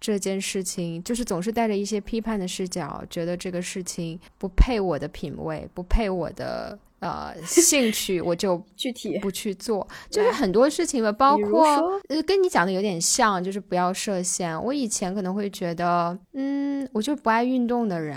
[0.04, 6.78] 这件事情就是总是带着一些批判的视角，觉得这个事情不配我的品味，不配我的。
[7.00, 11.66] 呃，兴趣我就 具体不去做，就是很多事情吧，包括
[12.08, 14.58] 呃，跟你讲的有点像，就是不要设限。
[14.64, 18.16] 我以前可能会觉得，嗯，我就不爱运动的人，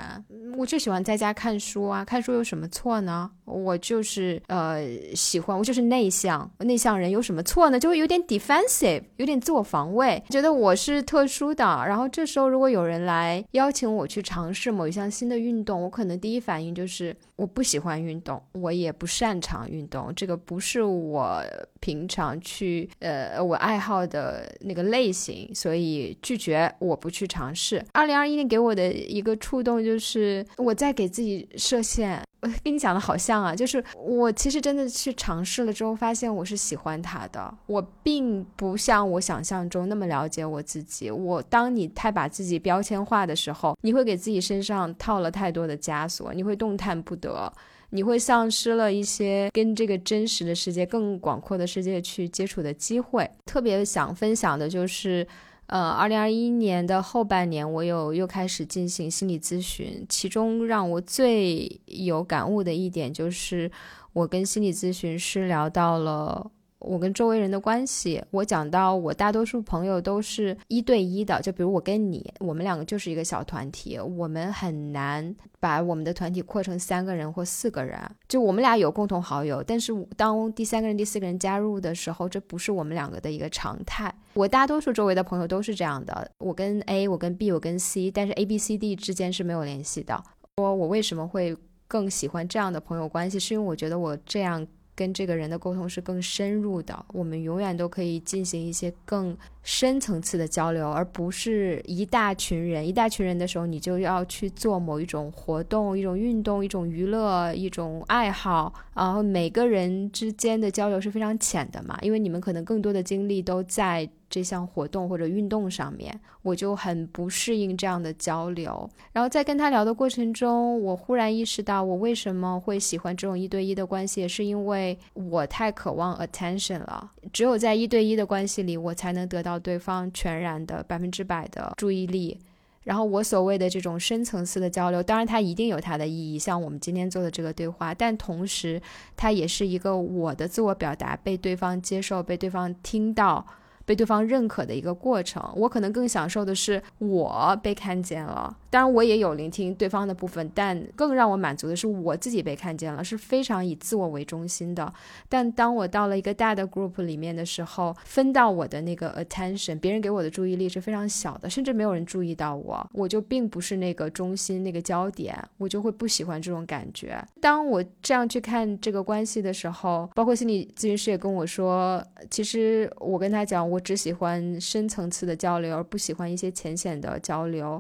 [0.57, 3.30] 我就喜欢在家看书啊，看书有什么错呢？
[3.43, 4.82] 我就是呃
[5.15, 7.78] 喜欢，我就是内向，内向人有什么错呢？
[7.78, 11.63] 就会有点 defensive，有点自我防卫，觉得我是特殊的。
[11.65, 18.76] 然后这时候如果有人来邀请我去尝试某一项新的运动，我可能第一反应就是我不喜欢运动，我。
[18.80, 21.43] 也不擅长运动，这个不是我
[21.80, 27.84] 平常去呃我爱好的那个类型，所以拒绝我不去尝试。
[27.93, 32.21] 二零二一年给我的一个触动就是，我在给自己设限。
[32.63, 37.53] 跟你讲的好像啊，就是我其实真的去尝试了之后，发现我是喜欢他的。
[37.65, 41.09] 我并不像我想象中那么了解我自己。
[41.09, 47.51] 我当你太把自己标签化的时候，你会给自己身上套了太多的枷锁，你会动弹不得，
[47.90, 53.30] 你会丧失了一些跟这个真实的世界、更广阔的世界去接触的机会。
[53.46, 55.28] 特别想分享的就是。
[55.70, 60.06] 呃，二零二一年的后半年，我有又开始进行心理咨询。
[60.08, 63.70] 其中让我最有感悟的一点，就是
[64.14, 66.50] 我跟心理咨询师聊到了。
[66.80, 77.99] 我跟周围人的关系，我讲到我大多数朋友都是一对一的，就比如我跟你，我们两个就是一个小团体，我们很难把我们的团体扩成三个人或四个人。
[78.28, 84.13] 就我们俩有共同好友，但是当第三个人、第四个人加入的时候，这不是我们两个的一个常态。
[84.34, 90.23] 我大多数周围的朋友都是这样的，我跟 A，我跟 B，我跟 C，但是 A、B、C、D 之间是没有联系的。
[90.57, 91.57] 说我为什么会
[91.88, 94.65] 更喜欢这样的朋友关系，是因为我觉得我这样。
[94.98, 99.38] 跟这个人的沟通是更深入的，我们永远都可以进行一些更
[99.70, 102.88] 深层次的交流，而不是一大群人。
[102.88, 114.09] 一大群人的时候，你就要去做某一种活动、一种运动、一种娱乐、一种爱好，然后每个人之间的交流是非常浅的嘛，因为你们可能更多的精力都在。
[114.30, 118.89] 这项活动或者运动上面，我就很不适应这样的交流。
[119.13, 127.09] 然后在跟他聊的过程中，我忽然意识到，我为什么会喜欢这种一对一的关系，是因为我太渴望 attention 了。
[127.32, 132.39] 只有在一对一的关系里，我才能得到对方全然的百分之百的注意力。
[132.84, 138.82] 然后我所谓的这种深层次的交流，当然它一定有它的意义，像我们今天做的这个对话，但同时
[139.16, 143.45] 它也是一个我的自我表达被对方接受、被对方听到。
[143.88, 148.54] 被对方认可的一个过程，我可能更享受的是我被看见了。
[148.70, 154.94] 当然，我也有聆听对方的部分，但更让我满足的是我自己被看见了，是非常以自我为中心的。
[155.30, 167.18] 但当我到了一个大的 group 里面的时候，分到我的那个 attention，别人给我的注意力是非常小的，甚至没有人注意到我，我就并不是那个中心、那个焦点，我就会不喜欢这种感觉。
[167.40, 177.80] 当我这样去看这个关系的时候，包括心理咨询师也跟我说，其实我跟他讲，我我只喜欢深层次的交流，而不喜欢一些浅显的交流。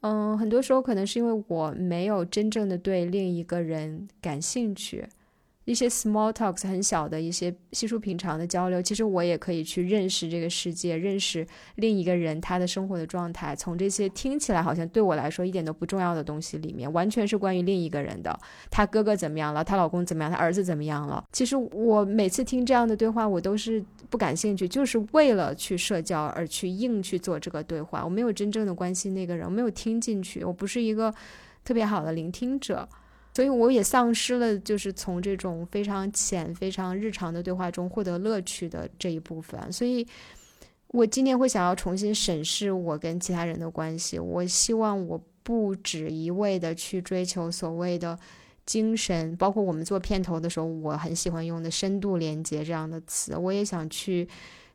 [0.00, 5.08] 嗯，很多时候可能是因为我没有真正的对另一个人感兴趣。
[5.68, 13.54] 一些 small talks 很小的一些稀疏平常的交流，其实我也可以去认识这个世界，认识另一个人他的生活的状态。
[13.54, 18.34] 从这些听起来好像对我来说一点都不重要的东西里面，完全是关于另一个人的。
[18.70, 19.62] 他哥哥怎么样了？
[19.62, 20.32] 他老公怎么样？
[20.32, 21.22] 他儿子怎么样了？
[21.32, 28.02] 其实我每次听这样的对话，我都是不感兴趣，就是为了去社交而去硬去做这个对话。
[28.02, 31.12] 我没有真正的关心那个人，我没有听进去，我不是一个
[31.62, 32.88] 特别好的聆听者。
[33.38, 39.72] 所以我也丧失了，就是从这种非常浅、非常日常的对话中获得乐趣的这一部分。
[39.72, 40.04] 所以，
[40.88, 44.18] 我今年会想要重新审视我跟其他人的关系。
[44.18, 48.18] 我希望我不止一味的去追求所谓的
[48.66, 53.36] 精神，包括我们做片头的时候，我很喜欢用的深度连接这样的词。
[53.36, 54.28] 我也想去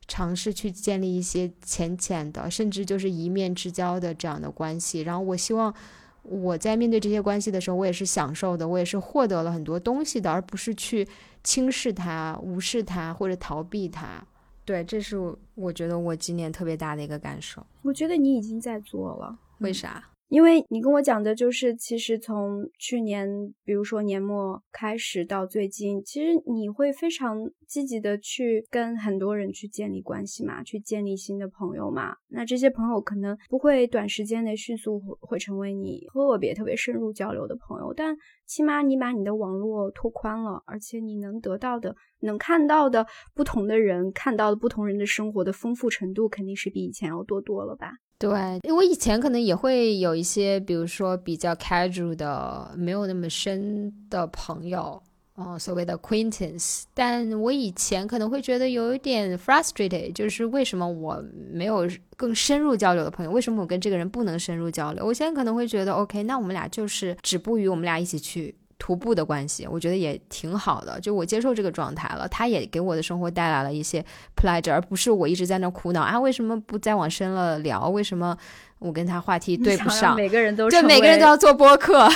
[0.07, 5.01] 尝试去建立一些浅浅的，甚至就是一面之交的这样的关系。
[5.01, 5.75] 然后，我希望。
[6.23, 11.07] 我在面对这些关系的时候，我也是享受的，我也是获得了很多东西的，而不是去
[11.43, 14.23] 轻视它、无视它或者逃避它。
[14.65, 15.17] 对，这是
[15.55, 17.65] 我觉得我今年特别大的一个感受。
[17.81, 20.01] 我觉得你已经在做了，为啥？
[20.33, 23.29] 因为你跟我讲的就是，其实从去年，
[23.63, 32.15] 比如说年末开始到最近，其实你会非常积极的去跟很多人去建立关系嘛，去建立新的朋友嘛。
[32.29, 38.17] 那这些朋友可能不会短时间内迅速会成为你特别特别深入交流的朋友，但
[38.47, 43.05] 起码你把你的网络拓宽了，而且你能得到的、能看到的
[43.35, 47.91] 不同的人，看到的不同人的生活的丰富程度，肯定是比以前要多多了吧。
[48.23, 55.03] 对，我以前可能也会有一些，比如说比较 casual 的，没有那么深的朋友，
[55.35, 56.83] 哦，所谓的 acquaintance。
[56.93, 61.21] 但我以前可能会觉得有一点 frustrated，就是为什么我
[61.51, 63.31] 没有更深入交流的朋友？
[63.31, 65.05] 为什么我跟这个人不能深入交流？
[65.05, 68.55] 我现在可能会觉得，OK，那我们俩就是止步于我们俩一起去。
[68.83, 70.99] 徒步的关系，我觉得也挺好的。
[70.99, 74.03] 就我接受这个状态了，他也给我的生活带来了一些
[74.35, 77.87] pleasure，而不是我一直在那苦恼啊，为什么不再往深了聊？
[77.87, 78.37] 为什么
[78.79, 80.17] 我跟他话题对不上？
[80.17, 82.09] 每个人都对，每个人都要做播客，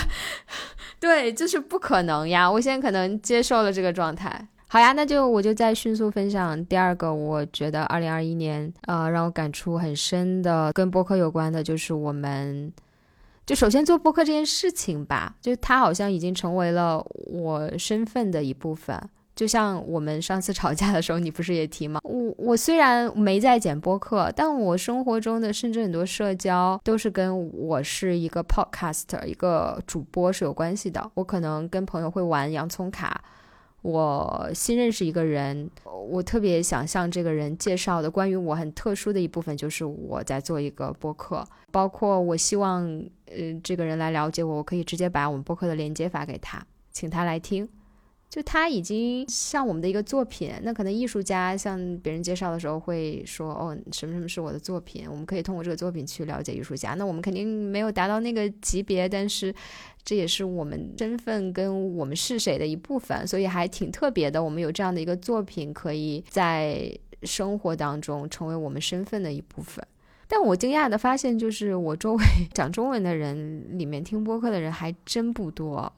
[1.00, 2.52] 对，就是不可能呀。
[2.52, 4.46] 我现在可能接受了这个状态。
[4.68, 12.74] 好呀，那就我就再迅速分享第二个，我觉得二零二一年呃让我感触很深的跟播客有关的，就是我们。
[13.48, 19.02] 就首先做播客这件事情吧，就它好像已经成为了我身份的一部分。
[19.38, 22.02] 就像我们上次吵架的时候，你不是也提吗？
[22.04, 31.10] 我我虽然没在剪播客，但我生活中的甚至很多社交都是跟我是一个 podcaster 一个主播是有关系的。
[31.14, 33.24] 我可能跟朋友会玩洋葱卡。
[33.82, 35.70] 我新认识一个人，
[36.10, 42.84] 我特别想向这个人介绍的关于我很特殊的一部分，就是我在做一个播客，包括我希望，
[43.26, 47.70] 呃，这个人来了解我，我可以直接把我们播客的链接发给他，请他来听。
[48.30, 56.94] 就他已经像我们的一个作品，那可能艺术家向别人介绍的时候会说，哦，什么什么是我的作品，我们可以通过这个作品去了解艺术家。
[56.96, 59.54] 那我们肯定没有达到那个级别，但是
[60.04, 64.44] 这也是我们身份跟我们是谁的一部分，所以还挺特别的。
[64.44, 66.94] 我们有这样的一个作品，可以在
[67.24, 69.84] 生活当中成为我们身份的一部分。
[70.28, 72.24] 但我惊讶的发现，就是我周围
[72.54, 75.92] 讲中文的人里面听播客的人还真不多。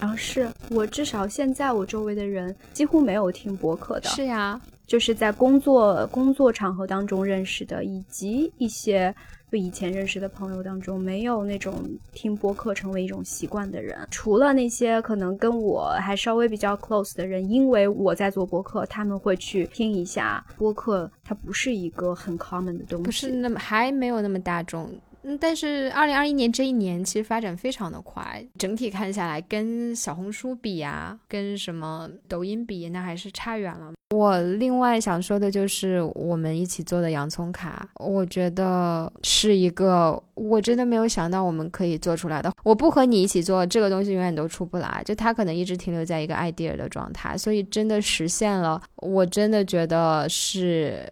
[0.00, 4.08] 啊，是我至少现在我周围的人几乎没有听播客的。
[4.08, 9.14] 是呀，就是在工作工作场合当中认识的，以及一些
[9.50, 11.82] 就以前认识的朋友当中，没有那种
[12.12, 13.98] 听播客成为一种习惯的人。
[14.10, 21.10] 除了那些可能跟我还稍微比较 close 的人，因为我在做播客，他们会去听一下播客。
[21.24, 24.90] 它不是一个很 common 的东西，不是那么还没有那么大众。
[25.22, 33.92] 嗯，但是二零二一年这一年其实发展非常的快，整体看下来，跟小红书比啊，跟什么抖音比，那还是差远了。
[34.14, 42.50] 我另外想说的就是我们一起做的洋葱卡，我觉得是一个我真的没有想到我们可以做出来的。
[42.62, 51.06] 我不和你一起做这个东西，永远都出不来，就它可能一直停留在一个 idea 的状态，所以真的实现了，我真的觉得是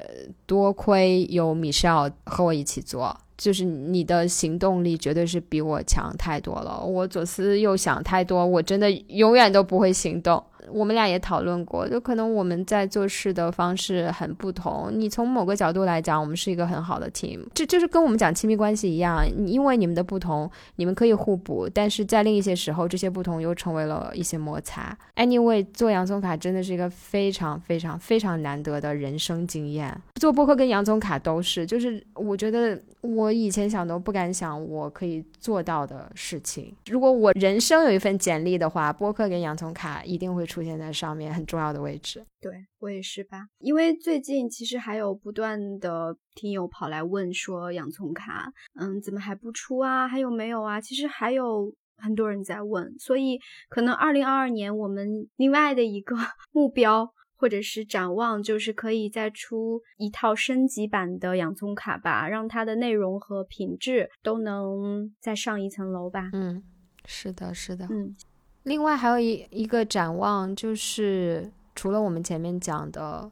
[0.46, 3.14] 多亏有米少和我一起做。
[3.36, 10.42] 就是你的行动力绝对是比我强太多了，我左思右想太多，我真的永远都不会行动。
[10.72, 14.90] 我们俩也讨论过，就可能我们在做事的方式很不同。
[14.92, 19.24] 你从某个角度来讲，我们是一个很好的 team，这就是跟我们讲亲密关系一样。
[19.46, 24.96] 因为你们的不同，你们可以互补，但是在另一些时候，这些不同又成为了一些摩擦。
[25.14, 29.96] Anyway，做洋葱卡真的是一个非常非常非常难得的人生经验。
[30.16, 32.76] 做播客跟洋葱卡都是，就是我觉得
[33.14, 36.76] 我以前想都不敢想我可以做到的事情。
[36.90, 40.66] 如果我人生有一份简历的话，播客跟洋葱卡一定会出。
[40.66, 43.46] 现在上面很重要的位置，对我也是吧。
[43.60, 50.08] 因为最近其实还有不断的听友跑来问说洋葱卡，嗯，怎么还不出啊？
[50.08, 50.80] 还有没有啊？
[50.80, 53.38] 其实还有很多人在问，所以
[53.68, 56.16] 可能二零二二年我们另外的一个
[56.50, 66.30] 目标或者是展望，就是可以再出一套升级版的洋葱卡吧，让它的内容和品质都能再上一层楼吧。
[66.32, 66.62] 嗯，
[67.04, 68.16] 是的，是的，嗯。
[68.62, 73.30] 另外还有一一个展望，就是除了我们前面讲的，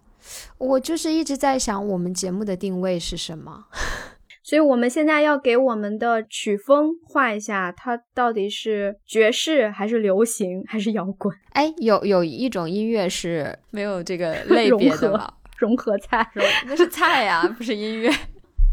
[0.59, 3.67] 我就是一直在想我们节目的定位是什么。
[4.45, 11.35] 所以我们现在要给我们的曲风画一下，它到底是爵士还是流行还是摇滚？
[11.55, 15.33] 哎，有有一种音乐是没有这个 类别的吗？
[15.57, 16.31] 融合菜，
[16.69, 18.11] 那是菜呀，不是音乐。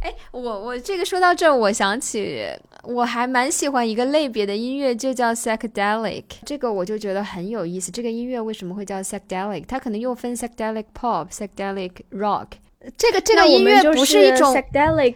[0.01, 2.45] 哎，我我这个说到这儿，我想起
[2.83, 6.23] 我还蛮喜欢一个类别的音乐，就叫 psychedelic。
[6.43, 7.91] 这个我就觉得很有意思。
[7.91, 9.63] 这个音乐为什么会叫 psychedelic？
[9.67, 12.47] 它可能又分 psychedelic pop、psychedelic rock。
[12.97, 15.15] 这个这个音乐不是一种 psychedelic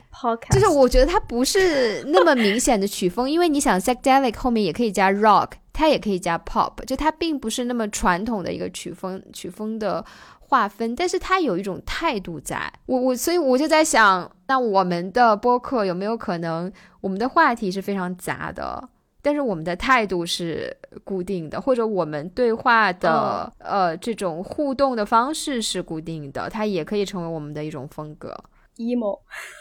[0.52, 10.06] 就是我觉得它不是那么明显的曲风，因为你想 psychedelic 后面也可以加 rock，它也可以加 pop，就它并不是那么传统的一个曲风曲风的。
[10.48, 16.72] 划分，但是它有一种态度在，我我所以我就在想，那我们的播客有没有可能，
[17.02, 18.88] 我们的话题是非常杂的，
[19.26, 20.72] 但是我们的态度是
[21.04, 28.38] 固定的，或者我们对话的呃这种互动的方式是固定的，它也可以成为我们的一种风格。
[28.78, 29.18] emo，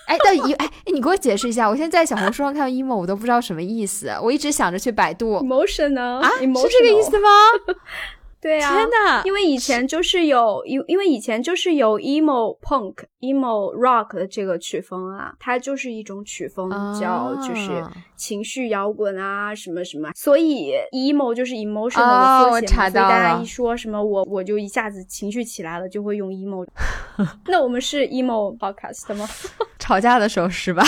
[0.07, 7.29] 哎，到 e 哎，你给我解释一下，我现在在小红书上看到 emo，我都不知道什么意思，我一直想着去百度 emotion 啊，是这个意思吗？
[8.45, 16.69] 对啊，天呐，因为以前就是有，因因为以前就是有 emo punk、emo rock 的这个曲风啊，它就是一种曲风，
[17.01, 17.83] 叫就是
[18.17, 26.67] 情绪摇滚啊，什么什么，所以 emo 就是 emotional 的缩写嘛，所以大家一说什么我我就一下子情绪起来了，就会用 emo。
[27.49, 29.27] 那我们是 emo podcast 吗？
[29.81, 30.85] 吵架的时候是吧？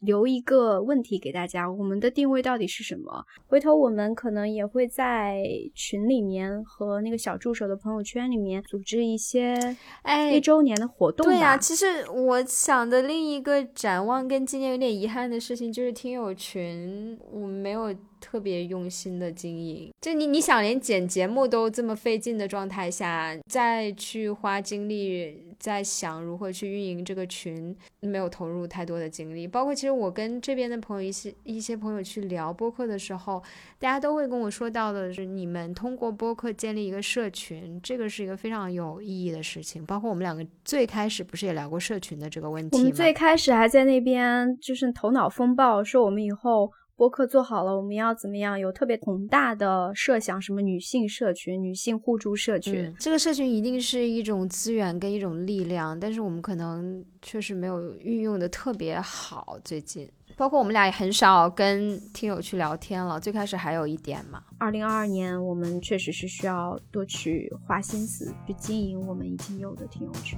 [0.00, 3.24] 留一个问题给大家：我们的定位到底是什么？
[3.46, 5.42] 回头我们可能也会在
[5.74, 11.32] 群里面和那个小助手的朋友圈里面组织一些哎一周年的活动吧。
[11.32, 19.92] 对呀、其实我想的另一个展望跟今年有点遗憾的事情，就是听友群我们没有特别用心的经营。
[20.00, 29.46] 就你你想连剪节目都这么费劲的状态下，再去花精力在想如何去运营这个群，没有投入太多的精力。
[29.46, 33.42] 包括其实我跟这边的朋友一些一些朋友去聊播客的时候，
[33.78, 39.84] 大家都会跟我说到的是，你们通过播客建立一个社群，这个是一个非常有意义的事情。
[39.84, 42.80] 包括我们两个最开始不是也聊过社群的这个问题吗？
[42.80, 52.86] 我们最开始还在那边就是头脑风暴，说我们以后播客做好了，我们要怎么样，有特别宏大的设想，什么女性社群、女性互助社群。
[52.86, 59.56] 嗯，这个社群一定是一种资源跟一种力量，但是我们可能确实没有运用的特别好。
[59.62, 63.20] 最近，包括我们俩也很少跟听友去聊天了。
[63.20, 70.36] 最开始还有一点嘛，二零二二年，我们确实是需要多去花心思去经营我们已经有的听友群。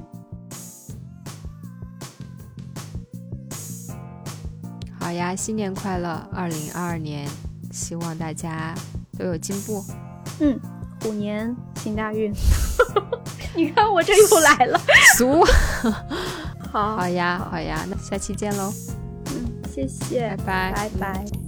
[5.01, 7.29] 好呀，新年快乐，二零二二年，
[7.73, 8.75] 希望大家
[9.19, 9.85] 都有进步。
[10.41, 10.59] 嗯，
[11.03, 12.33] 虎年行大运。
[13.57, 14.81] 你看我这又来了。
[15.17, 15.45] 俗，
[16.71, 18.73] 好，好呀，好呀，那下期见喽，
[19.33, 21.40] 嗯，谢谢，拜拜拜拜。